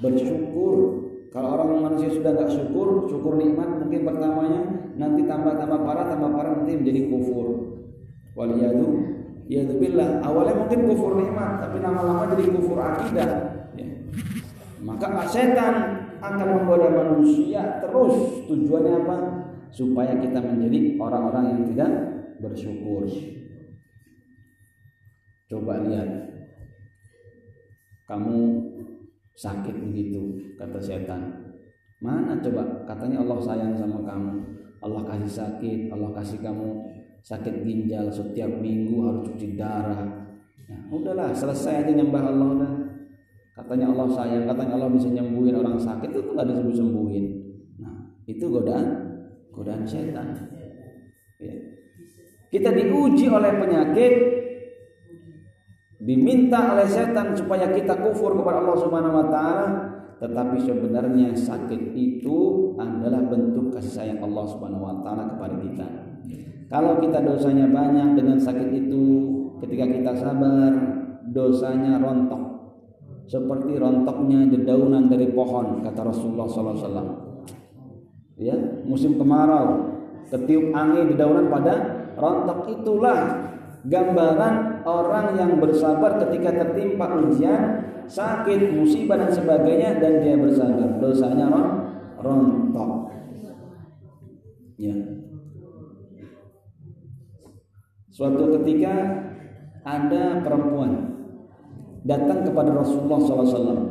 [0.00, 1.04] bersyukur.
[1.32, 6.28] Kalau orang manusia sudah nggak syukur syukur nikmat mungkin pertamanya nanti tambah tambah parah tambah
[6.32, 7.46] parah nanti menjadi kufur.
[8.36, 9.12] Waliyadu
[9.50, 10.24] Ya billah.
[10.24, 13.30] Awalnya mungkin kufur nikmat tapi lama-lama jadi kufur akidah.
[13.76, 13.88] Ya.
[14.80, 19.16] Maka setan akan menggoda manusia terus tujuannya apa?
[19.74, 21.90] Supaya kita menjadi orang-orang yang tidak
[22.38, 23.08] bersyukur.
[25.50, 26.08] Coba lihat
[28.06, 28.36] kamu
[29.36, 31.22] sakit begitu kata setan.
[32.02, 34.34] Mana coba katanya Allah sayang sama kamu.
[34.82, 36.68] Allah kasih sakit, Allah kasih kamu
[37.22, 40.02] sakit ginjal setiap minggu harus cuci darah.
[40.66, 42.72] Ya, udahlah selesai aja nyembah Allah udah.
[43.52, 47.24] Katanya Allah sayang, katanya Allah bisa nyembuhin orang sakit itu nggak disebut sembuhin.
[47.84, 48.86] Nah, itu godaan
[49.52, 50.32] godaan setan.
[51.36, 51.54] Ya.
[52.48, 54.14] Kita diuji oleh penyakit
[56.00, 59.66] diminta oleh setan supaya kita kufur kepada Allah Subhanahu wa taala
[60.22, 65.86] tetapi sebenarnya sakit itu adalah bentuk kasih sayang Allah Subhanahu wa taala kepada kita.
[66.70, 69.02] Kalau kita dosanya banyak dengan sakit itu,
[69.60, 70.72] ketika kita sabar,
[71.26, 72.51] dosanya rontok.
[73.26, 77.08] Seperti rontoknya dedaunan dari pohon, kata Rasulullah SAW.
[78.36, 79.92] Ya, musim kemarau,
[80.28, 81.74] ketiup angin dedaunan pada
[82.18, 83.48] rontok itulah
[83.86, 90.98] gambaran orang yang bersabar ketika tertimpa ujian, sakit, musibah dan sebagainya dan dia bersabar.
[90.98, 91.46] Dosanya
[92.18, 93.14] rontok.
[94.78, 94.96] Ya.
[98.12, 98.92] Suatu ketika
[99.82, 101.11] ada perempuan
[102.02, 103.82] datang kepada Rasulullah SAW.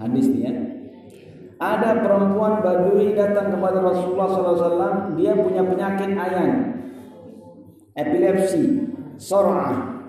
[0.00, 0.52] Hadis dia.
[1.60, 5.12] Ada perempuan Badui datang kepada Rasulullah SAW.
[5.20, 6.52] Dia punya penyakit ayan,
[7.92, 8.88] epilepsi,
[9.20, 10.00] sorah.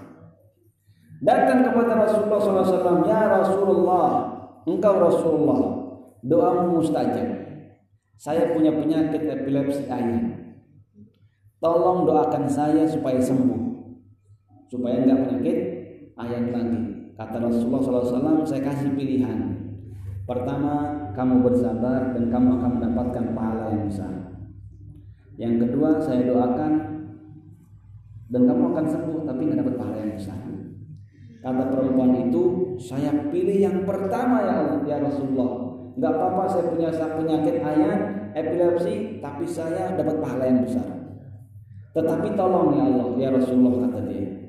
[1.20, 3.04] Datang kepada Rasulullah SAW.
[3.04, 4.08] Ya Rasulullah,
[4.64, 5.62] engkau Rasulullah,
[6.24, 7.30] doamu mustajab.
[8.16, 10.56] Saya punya penyakit epilepsi ayan.
[11.62, 13.60] Tolong doakan saya supaya sembuh.
[14.72, 15.58] Supaya enggak penyakit
[16.16, 16.91] ayat lagi.
[17.16, 19.40] Kata Rasulullah SAW, saya kasih pilihan.
[20.26, 24.14] Pertama, kamu bersabar dan kamu akan mendapatkan pahala yang besar.
[25.36, 26.74] Yang kedua, saya doakan
[28.32, 30.40] dan kamu akan sembuh tapi nggak dapat pahala yang besar.
[31.42, 32.44] Kata perempuan itu,
[32.78, 35.74] saya pilih yang pertama ya ya Rasulullah.
[35.98, 38.00] Nggak apa-apa saya punya penyakit ayat,
[38.38, 40.88] epilepsi, tapi saya dapat pahala yang besar.
[41.92, 44.41] Tetapi tolong ya Allah, ya Rasulullah kata dia.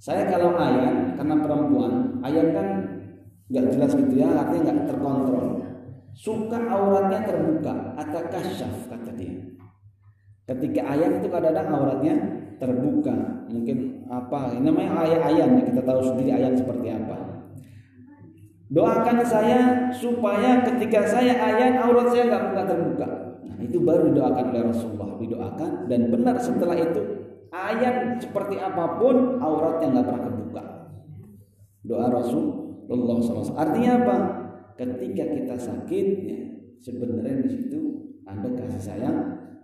[0.00, 2.66] Saya kalau ayam karena perempuan, ayam kan
[3.52, 5.60] nggak jelas gitu ya, artinya nggak terkontrol.
[6.16, 9.36] Suka auratnya terbuka atau kasyaf kata dia.
[10.48, 12.14] Ketika ayam itu kadang-kadang auratnya
[12.56, 14.56] terbuka, mungkin apa?
[14.56, 17.16] Ini namanya ayam ayam ya kita tahu sendiri ayam seperti apa.
[18.72, 19.60] Doakan saya
[19.92, 23.08] supaya ketika saya ayam aurat saya nggak terbuka.
[23.44, 27.19] Nah, itu baru didoakan oleh Rasulullah didoakan dan benar setelah itu
[27.50, 30.64] ayat seperti apa pun auratnya nggak pernah kebuka.
[31.86, 33.58] Doa Rasulullah SAW.
[33.58, 34.16] Artinya apa?
[34.78, 36.40] Ketika kita sakit, ya,
[36.80, 37.80] sebenarnya di situ
[38.24, 39.18] ada kasih sayang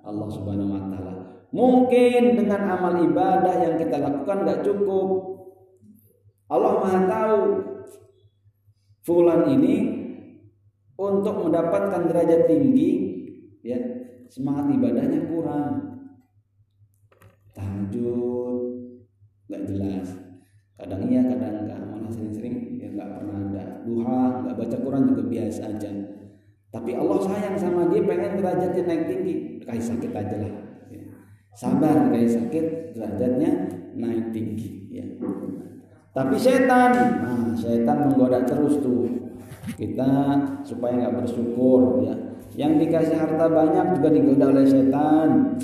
[0.05, 1.15] Allah Subhanahu Wa Taala.
[1.55, 5.09] Mungkin dengan amal ibadah yang kita lakukan nggak cukup.
[6.47, 7.41] Allah Maha tahu
[9.07, 9.77] fulan ini
[10.99, 12.91] untuk mendapatkan derajat tinggi
[13.63, 13.79] ya
[14.31, 15.86] semangat ibadahnya kurang
[17.57, 18.61] tahajud.
[19.49, 20.09] Nggak jelas.
[20.77, 25.23] Kadang iya kadang enggak malah sering-sering ya nggak pernah ada duha nggak baca Quran juga
[25.25, 25.91] biasa aja.
[26.69, 29.35] Tapi Allah sayang sama dia pengen derajatnya naik tinggi.
[29.65, 30.55] Kasih sakit aja lah.
[30.93, 31.03] Ya.
[31.57, 33.51] sabar kasih sakit derajatnya
[33.97, 34.93] naik tinggi.
[34.93, 35.07] Ya.
[36.13, 36.93] Tapi setan
[37.25, 39.09] nah setan menggoda terus tuh.
[39.73, 40.37] Kita
[40.69, 42.15] supaya nggak bersyukur ya.
[42.53, 45.57] Yang dikasih harta banyak juga digoda oleh setan.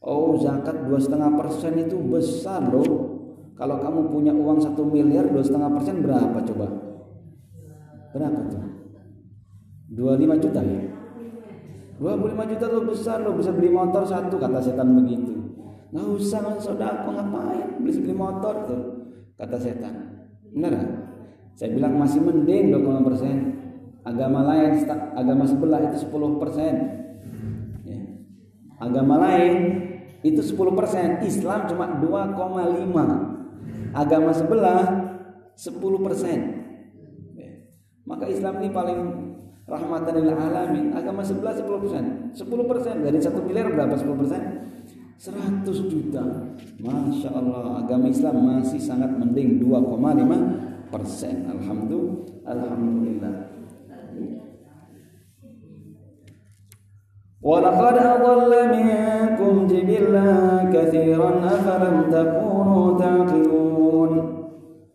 [0.00, 3.20] Oh zakat dua setengah persen itu besar loh.
[3.52, 6.66] Kalau kamu punya uang satu miliar dua setengah persen berapa coba?
[8.16, 8.64] Berapa tuh?
[9.92, 10.80] 25 juta ya?
[12.00, 15.36] 25 juta tuh besar loh bisa beli motor satu kata setan begitu.
[15.92, 18.82] Nggak usah usah aku ngapain beli beli motor tuh
[19.36, 19.94] kata setan.
[20.48, 20.72] Benar
[21.60, 23.36] Saya bilang masih mending 25 persen
[24.00, 24.80] agama lain
[25.12, 26.74] agama sebelah itu 10 persen
[27.84, 28.00] ya.
[28.80, 29.52] agama lain
[30.20, 31.08] itu 10 persen.
[31.24, 34.80] Islam cuma 2,5 agama sebelah
[35.56, 36.38] 10 persen.
[37.36, 37.50] Ya.
[38.04, 39.00] maka Islam ini paling
[39.64, 40.92] rahmatan lil alamin.
[40.92, 42.04] Agama sebelah 10 persen.
[42.36, 42.94] 10 persen.
[43.00, 44.42] Dari satu miliar berapa 10 persen?
[45.20, 46.24] 100 juta.
[46.80, 51.44] Masya Allah agama Islam masih sangat mending 2,5 persen.
[51.48, 52.44] Alhamdulillah.
[52.44, 53.49] Alhamdulillah
[57.45, 60.29] ولقد أضل منكم جبلا
[60.73, 64.11] كثيرا أفلم تكونوا تعقلون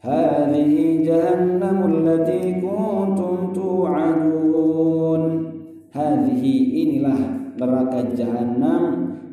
[0.01, 0.75] هذه
[1.07, 5.23] جهنم التي كنتم توعدون
[5.93, 6.45] هذه
[6.81, 7.21] inilah
[7.55, 8.83] neraka jahanam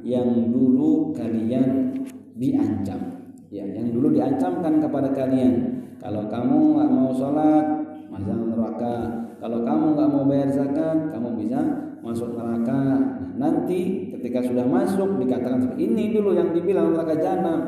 [0.03, 1.95] yang dulu kalian
[2.37, 3.01] diancam
[3.49, 7.65] ya yang dulu diancamkan kepada kalian kalau kamu nggak mau sholat
[8.11, 8.95] masuk neraka
[9.39, 11.61] kalau kamu nggak mau bayar zakat kamu bisa
[12.02, 12.98] masuk neraka.
[13.38, 17.60] Nanti ketika sudah masuk dikatakan ini dulu yang dibilang neraka jahanam.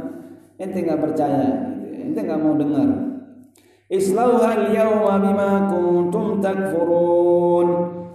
[0.59, 1.49] Ente nggak percaya.
[1.95, 2.89] Ente nggak mau dengar.
[5.23, 7.69] Bima kuntum takfurun.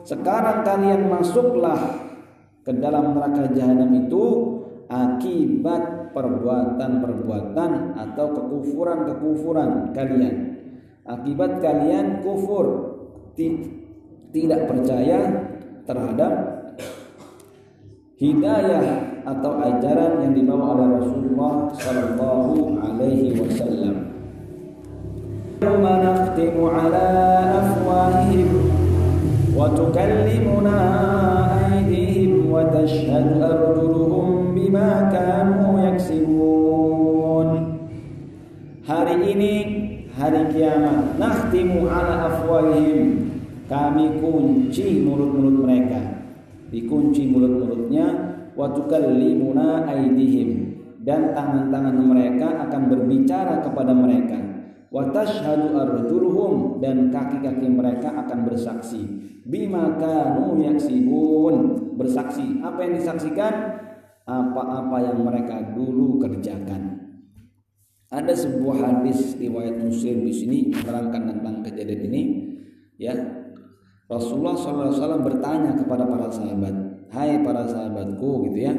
[0.04, 1.80] Sekarang kalian masuklah
[2.64, 4.24] ke dalam neraka jahanam itu
[4.92, 10.36] akibat perbuatan-perbuatan atau kekufuran-kekufuran kalian.
[11.08, 12.98] Akibat kalian kufur.
[14.30, 15.20] Tidak percaya
[15.90, 16.34] terhadap
[18.22, 24.14] hidayah atau ajaran yang dibawa oleh Rasulullah sallallahu alaihi wasallam.
[27.60, 28.70] Afwahihim
[29.58, 30.78] wa tukallimuna
[31.74, 37.50] aydihim wa tashhadu arjuluhum bima kanu yaksibun
[38.86, 39.54] Hari ini
[40.14, 43.39] hari kiamat nakhtimu ala afwahihim
[43.70, 46.02] kami kunci mulut-mulut mereka.
[46.74, 48.06] Dikunci mulut-mulutnya
[48.58, 50.82] wa tukallimuna aydihim.
[51.00, 54.38] Dan tangan-tangan mereka akan berbicara kepada mereka.
[54.90, 59.06] Wa tashhadu arjuluhum dan kaki-kaki mereka akan bersaksi.
[59.46, 61.56] Bima kanu yaksibun.
[61.94, 62.60] Bersaksi.
[62.66, 63.54] Apa yang disaksikan?
[64.26, 67.02] Apa-apa yang mereka dulu kerjakan.
[68.10, 72.24] Ada sebuah hadis riwayat Muslim di sini menerangkan tentang kejadian ini.
[72.98, 73.16] Ya,
[74.10, 76.74] Rasulullah SAW bertanya kepada para sahabat,
[77.14, 78.74] Hai para sahabatku, gitu ya.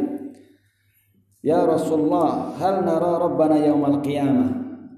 [1.41, 4.51] Ya Rasulullah, hal nara Rabbana yaumal qiyamah.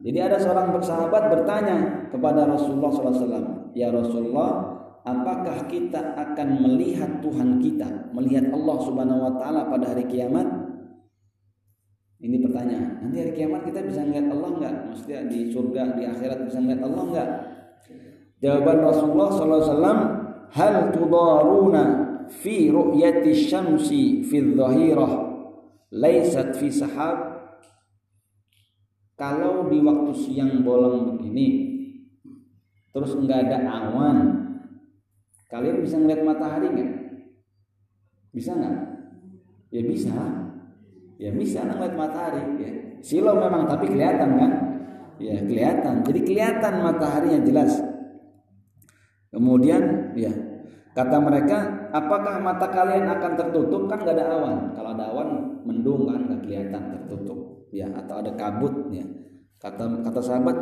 [0.03, 4.73] Jadi ada seorang bersahabat bertanya kepada Rasulullah SAW, Ya Rasulullah,
[5.05, 10.49] apakah kita akan melihat Tuhan kita, melihat Allah Subhanahu wa taala pada hari kiamat?
[12.23, 13.05] Ini pertanyaan.
[13.05, 14.75] Nanti hari kiamat kita bisa melihat Allah enggak?
[14.91, 17.29] Maksudnya di surga, di akhirat bisa melihat Allah enggak?
[18.43, 20.22] Jawaban Rasulullah SAW,
[20.53, 21.85] hal tudaruna
[22.29, 25.13] fi ru'yati syamsi fi dhahirah
[25.93, 27.41] laysat fi sahab
[29.17, 31.49] kalau di waktu siang bolong begini
[32.93, 34.43] terus enggak ada awan
[35.53, 36.93] Kalian bisa ngeliat matahari nggak?
[38.33, 38.77] Bisa nggak?
[39.69, 40.17] Ya bisa.
[41.21, 42.41] Ya bisa ngeliat matahari.
[42.57, 42.71] Ya.
[43.05, 44.53] Silau memang tapi kelihatan kan?
[45.21, 46.09] Ya kelihatan.
[46.09, 47.85] Jadi kelihatan mataharinya jelas.
[49.33, 50.29] Kemudian ya
[50.93, 53.89] kata mereka, apakah mata kalian akan tertutup?
[53.89, 54.57] Kan nggak ada awan.
[54.77, 55.29] Kalau ada awan
[55.65, 57.65] mendung kan nggak kelihatan tertutup.
[57.73, 59.09] Ya atau ada kabut ya.
[59.57, 60.57] Kata kata sahabat,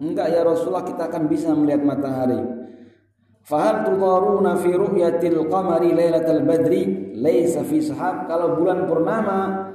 [0.00, 2.40] enggak ya Rasulullah kita akan bisa melihat matahari.
[3.44, 9.68] Fahal tudaruna fi ru'yatil qamari lailatal badri laisa fi sahab kalau bulan purnama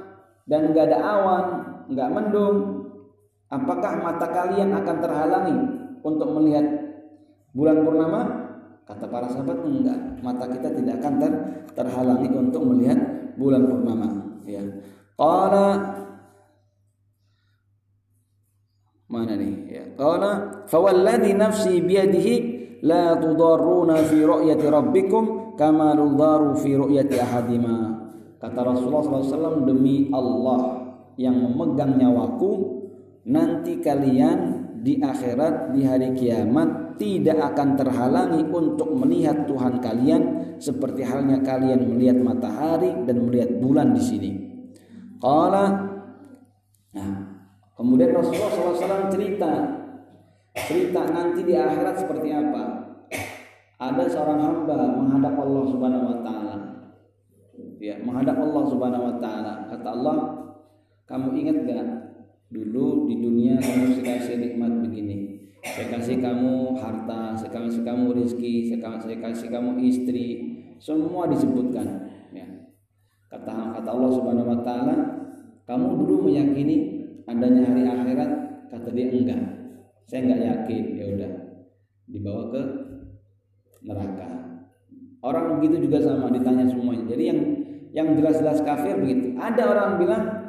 [0.50, 1.44] dan enggak ada awan,
[1.86, 2.56] enggak mendung,
[3.46, 5.56] apakah mata kalian akan terhalangi
[6.02, 6.66] untuk melihat
[7.54, 8.39] bulan purnama?
[8.90, 11.32] Kata para sahabat enggak, mata kita tidak akan ter
[11.78, 12.98] terhalangi untuk melihat
[13.38, 14.10] bulan purnama,
[14.42, 14.66] ya.
[15.14, 15.94] Qala
[19.06, 19.54] mana nih?
[19.70, 22.34] Ya qala fawalladhi nafsi biyadihi
[22.82, 27.94] la tudarruna fi ru'yati rabbikum kama tudarru fi ru'yati ahadima.
[28.42, 32.82] Kata Rasulullah SAW demi Allah yang memegang nyawaku
[33.28, 40.22] nanti kalian di akhirat di hari kiamat tidak akan terhalangi untuk melihat Tuhan kalian
[40.60, 44.30] seperti halnya kalian melihat matahari dan melihat bulan di sini.
[45.16, 45.88] Qala
[46.90, 47.22] Nah,
[47.78, 49.78] kemudian Rasulullah SAW cerita
[50.58, 52.62] cerita nanti di akhirat seperti apa?
[53.78, 56.56] Ada seorang hamba menghadap Allah Subhanahu wa taala.
[57.80, 59.70] Ya menghadap Allah Subhanahu wa taala.
[59.70, 60.16] Kata Allah
[61.06, 61.86] kamu ingat gak
[62.50, 68.16] dulu di dunia kamu saya kasih nikmat begini saya kasih kamu harta saya kasih kamu
[68.16, 70.26] rezeki saya kasih kamu istri.
[70.80, 72.48] Semua disebutkan ya.
[73.28, 74.96] Kata kata Allah Subhanahu wa taala
[75.68, 78.30] kamu dulu meyakini adanya hari akhirat
[78.72, 79.42] kata dia enggak.
[80.08, 80.84] Saya nggak yakin.
[80.96, 81.32] Ya udah
[82.08, 82.62] dibawa ke
[83.84, 84.30] neraka.
[85.20, 87.04] Orang begitu juga sama ditanya semuanya.
[87.04, 87.40] Jadi yang
[87.92, 89.36] yang jelas-jelas kafir begitu.
[89.36, 90.39] Ada orang bilang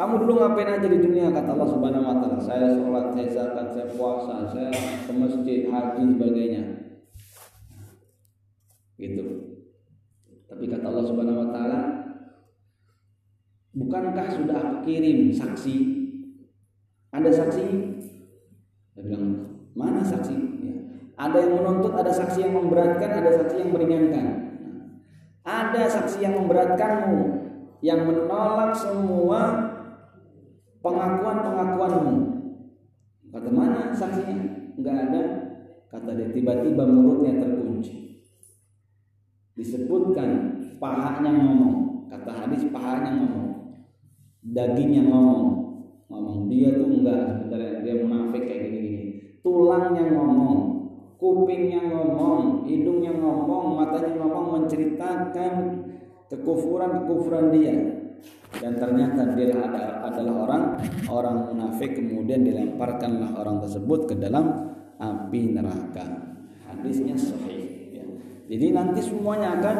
[0.00, 3.66] kamu dulu ngapain aja di dunia kata Allah Subhanahu wa taala saya sholat saya zakat
[3.68, 4.72] saya puasa saya
[5.04, 6.62] ke masjid haji sebagainya
[8.96, 9.24] gitu
[10.48, 11.80] Tapi kata Allah Subhanahu wa taala,
[13.72, 15.76] bukankah sudah aku kirim saksi?
[17.14, 17.64] Ada saksi?
[18.98, 19.46] Dia bilang,
[19.78, 20.36] mana saksi?
[20.58, 20.74] Ya.
[21.16, 24.26] Ada yang menuntut, ada saksi yang memberatkan, ada saksi yang meringankan.
[25.46, 27.22] Ada saksi yang memberatkanmu,
[27.80, 29.69] yang menolak semua
[30.80, 32.16] pengakuan-pengakuanmu.
[33.30, 34.36] Kata mana saksinya?
[34.74, 35.22] Enggak ada.
[35.90, 38.26] Kata dia tiba-tiba mulutnya terkunci.
[39.54, 42.08] Disebutkan pahanya ngomong.
[42.10, 43.48] Kata hadis pahanya ngomong.
[44.40, 45.46] Dagingnya ngomong.
[46.10, 49.06] Ngomong dia tuh enggak sebenarnya dia munafik kayak gini-gini.
[49.40, 50.58] Tulangnya ngomong,
[51.16, 55.52] kupingnya ngomong, hidungnya ngomong, matanya ngomong menceritakan
[56.28, 57.99] kekufuran-kekufuran dia
[58.58, 59.54] dan ternyata dia
[60.02, 60.62] adalah orang
[61.06, 66.34] orang munafik kemudian dilemparkanlah orang tersebut ke dalam api neraka.
[66.66, 68.04] Hadisnya sahih ya.
[68.50, 69.76] jadi nanti semuanya akan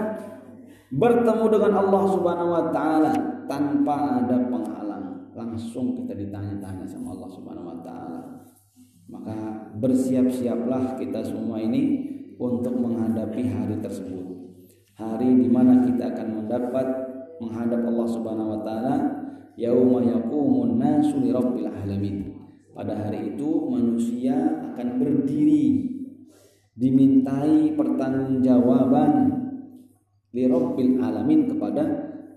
[0.90, 3.12] bertemu dengan Allah Subhanahu wa taala
[3.50, 5.06] tanpa ada penghalang.
[5.34, 8.20] Langsung kita ditanya-tanya sama Allah Subhanahu wa taala.
[9.10, 9.36] Maka
[9.82, 12.06] bersiap-siaplah kita semua ini
[12.38, 14.22] untuk menghadapi hari tersebut.
[14.94, 16.86] Hari di mana kita akan mendapat
[17.40, 18.96] menghadap Allah Subhanahu wa taala
[19.56, 22.36] yauma yaqumun nasu li rabbil alamin.
[22.76, 24.36] Pada hari itu manusia
[24.72, 25.88] akan berdiri
[26.76, 29.12] dimintai pertanggungjawaban
[30.36, 31.84] li rabbil alamin kepada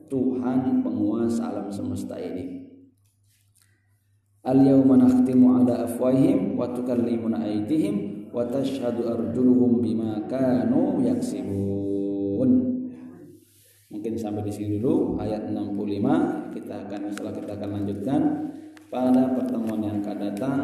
[0.08, 2.64] Tuhan penguasa alam semesta ini.
[4.44, 11.64] Al yauma nakhtimu ala afwahihim wa tukallimuna aydihim wa tashhadu arjuluhum bima kanu yaksibun
[13.94, 18.22] mungkin sampai di sini dulu ayat 65 kita akan setelah kita akan lanjutkan
[18.90, 20.60] pada pertemuan yang akan datang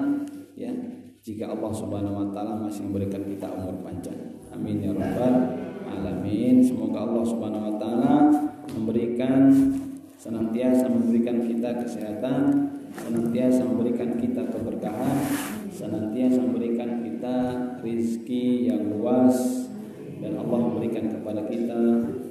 [0.58, 0.74] ya
[1.22, 4.18] jika Allah Subhanahu wa taala masih memberikan kita umur panjang.
[4.50, 5.36] Amin ya rabbal
[5.86, 6.64] alamin.
[6.66, 8.16] Semoga Allah Subhanahu wa taala
[8.74, 9.52] memberikan
[10.18, 12.42] senantiasa memberikan kita kesehatan,
[12.98, 15.18] senantiasa memberikan kita keberkahan,
[15.70, 17.36] senantiasa memberikan kita
[17.86, 19.70] rizki yang luas
[20.20, 21.80] dan Allah memberikan kepada kita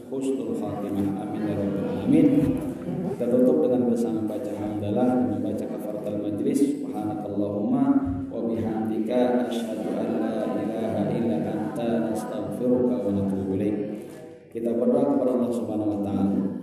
[0.08, 2.26] husnul khatimah amin ya rabbal alamin
[3.12, 7.84] kita tutup dengan bersama baca hamdalah dan membaca kafaratul majlis subhanakallahumma
[8.32, 13.12] wa bihamdika asyhadu an la ilaha illa anta astaghfiruka wa
[13.52, 13.76] ilaik
[14.48, 16.58] kita berdoa kepada Allah Subhanahu wa taala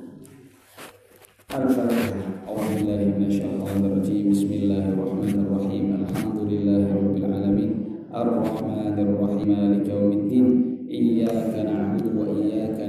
[1.55, 2.51] Al-Fatihah.
[2.51, 4.27] A'udzubillahi minasyaitonir rajim.
[4.27, 6.03] Bismillahirrahmanirrahim.
[6.03, 7.71] Alhamdulillahirabbil alamin.
[8.11, 9.47] Ar-Rahmanir Rahim.
[9.55, 9.95] Maliki yaumiddin.
[9.95, 11.65] Iyyaka na'budu wa iyyaka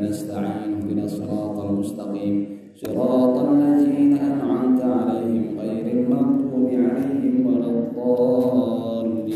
[0.01, 0.80] nasta'in.
[0.80, 2.34] Ihdinas siratal mustaqim.
[2.76, 9.26] Siratal ladzina an'amta 'alaihim ghairil maghdubi 'alaihim waladdallin.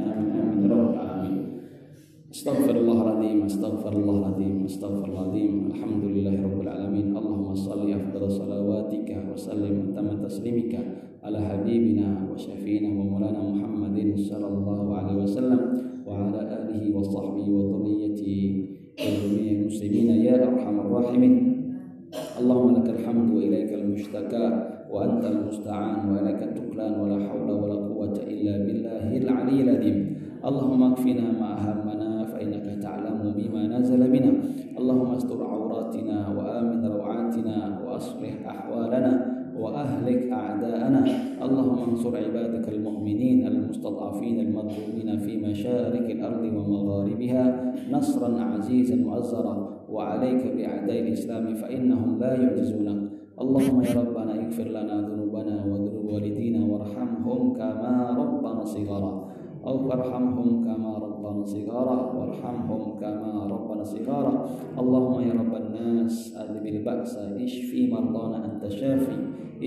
[0.00, 0.32] Amin.
[0.32, 0.64] Amin.
[0.68, 1.36] Rabbal alamin.
[2.32, 10.80] Astaghfirullahaladzim, astaghfirullahaladzim, astaghfirullahaladzim Alhamdulillahirabbil alamin Allahumma salli afdal salawatika wa sallim tamam taslimika
[11.20, 15.20] ala habibina wa syafiina wa maulana Muhammadin sallallahu alaihi wasallam wa ala alihi wa sahbihi
[15.20, 18.38] wa dhurriyyatihi wa dzurriyyati وعلى آله وصحبه وذريته
[19.00, 21.34] وجميع المسلمين يا أرحم الراحمين.
[22.40, 24.46] اللهم لك الحمد وإليك المشتكى
[24.92, 29.98] وأنت المستعان وإليك التكلان ولا حول ولا قوة إلا بالله العلي العظيم.
[30.44, 34.32] اللهم اكفنا ما همنا فإنك تعلم بما نزل بنا.
[34.78, 39.12] اللهم استر عوراتنا وآمن روعاتنا وأصلح أحوالنا
[39.56, 41.02] وأهلك أعداءنا.
[41.42, 49.54] اللهم انصر عبادك المؤمنين المستضعفين المظلومين في مشارق الأرض ومغاربها نصرا عزيزا مؤزرا
[49.90, 53.00] وعليك بأعداء الإسلام فإنهم لا يعجزونك.
[53.42, 59.12] اللهم يا ربنا اغفر لنا ذنوبنا وذنوب والدينا وارحمهم كما ربنا صغارا.
[59.66, 61.98] أو فارحمهم كما ربنا صغارا.
[62.16, 64.34] وارحمهم كما ربنا صغارا.
[64.78, 69.16] اللهم يا رب الناس أذب البأس اشفي مرضانا أنت شافي.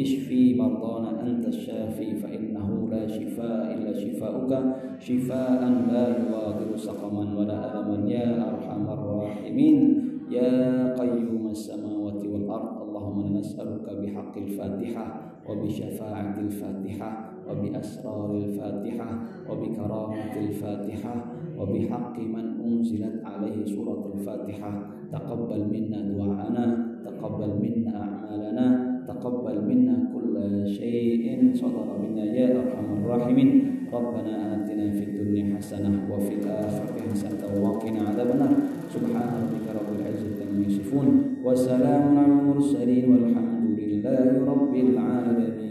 [0.02, 4.52] اشفي مرضانا أنت الشافي فإنه لا شفاء إلا شفاؤك.
[5.00, 8.12] شفاء لا يغادر سقما ولا ألما.
[8.12, 10.02] يا أرحم الراحمين.
[10.32, 15.06] يا قيوم السماوات والأرض اللهم نسألك بحق الفاتحة
[15.50, 17.10] وبشفاعة الفاتحة
[17.50, 19.10] وبأسرار الفاتحة
[19.50, 21.14] وبكرامة الفاتحة
[21.60, 24.72] وبحق من أنزلت عليه سورة الفاتحة.
[25.12, 26.66] تقبل منا دعاءنا
[27.06, 28.95] تقبل منا أعمالنا.
[29.08, 30.34] تقبل منا كل
[30.68, 31.24] شيء.
[31.54, 33.50] صدر منا يا أرحم الراحمين.
[33.94, 38.54] ربنا آتنا في الدنيا حسنة وفي الآخرة حسنة وقنا عذاب النار.
[38.94, 41.08] سبحان ربك رب العزة عما يصفون.
[41.46, 45.66] وسلام على المرسلين والحمد لله رب العالمين.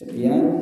[0.00, 0.56] Sekian